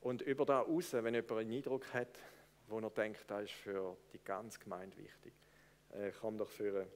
[0.01, 2.19] Und über da raus, wenn jemand einen Eindruck hat,
[2.67, 5.33] wo er denkt, das ist für die ganze Gemeinde wichtig,
[5.91, 6.87] äh, komm doch für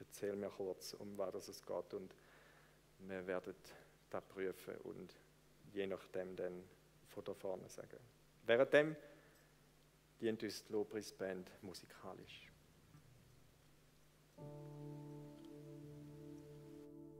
[0.00, 2.14] erzähl mir kurz, um was es geht und
[2.98, 3.54] wir werden
[4.10, 5.14] das prüfen und
[5.72, 6.64] je nachdem dann
[7.08, 7.98] von da vorne sagen.
[8.46, 8.96] Währenddem
[10.20, 12.50] dient uns die Lobpreisband musikalisch.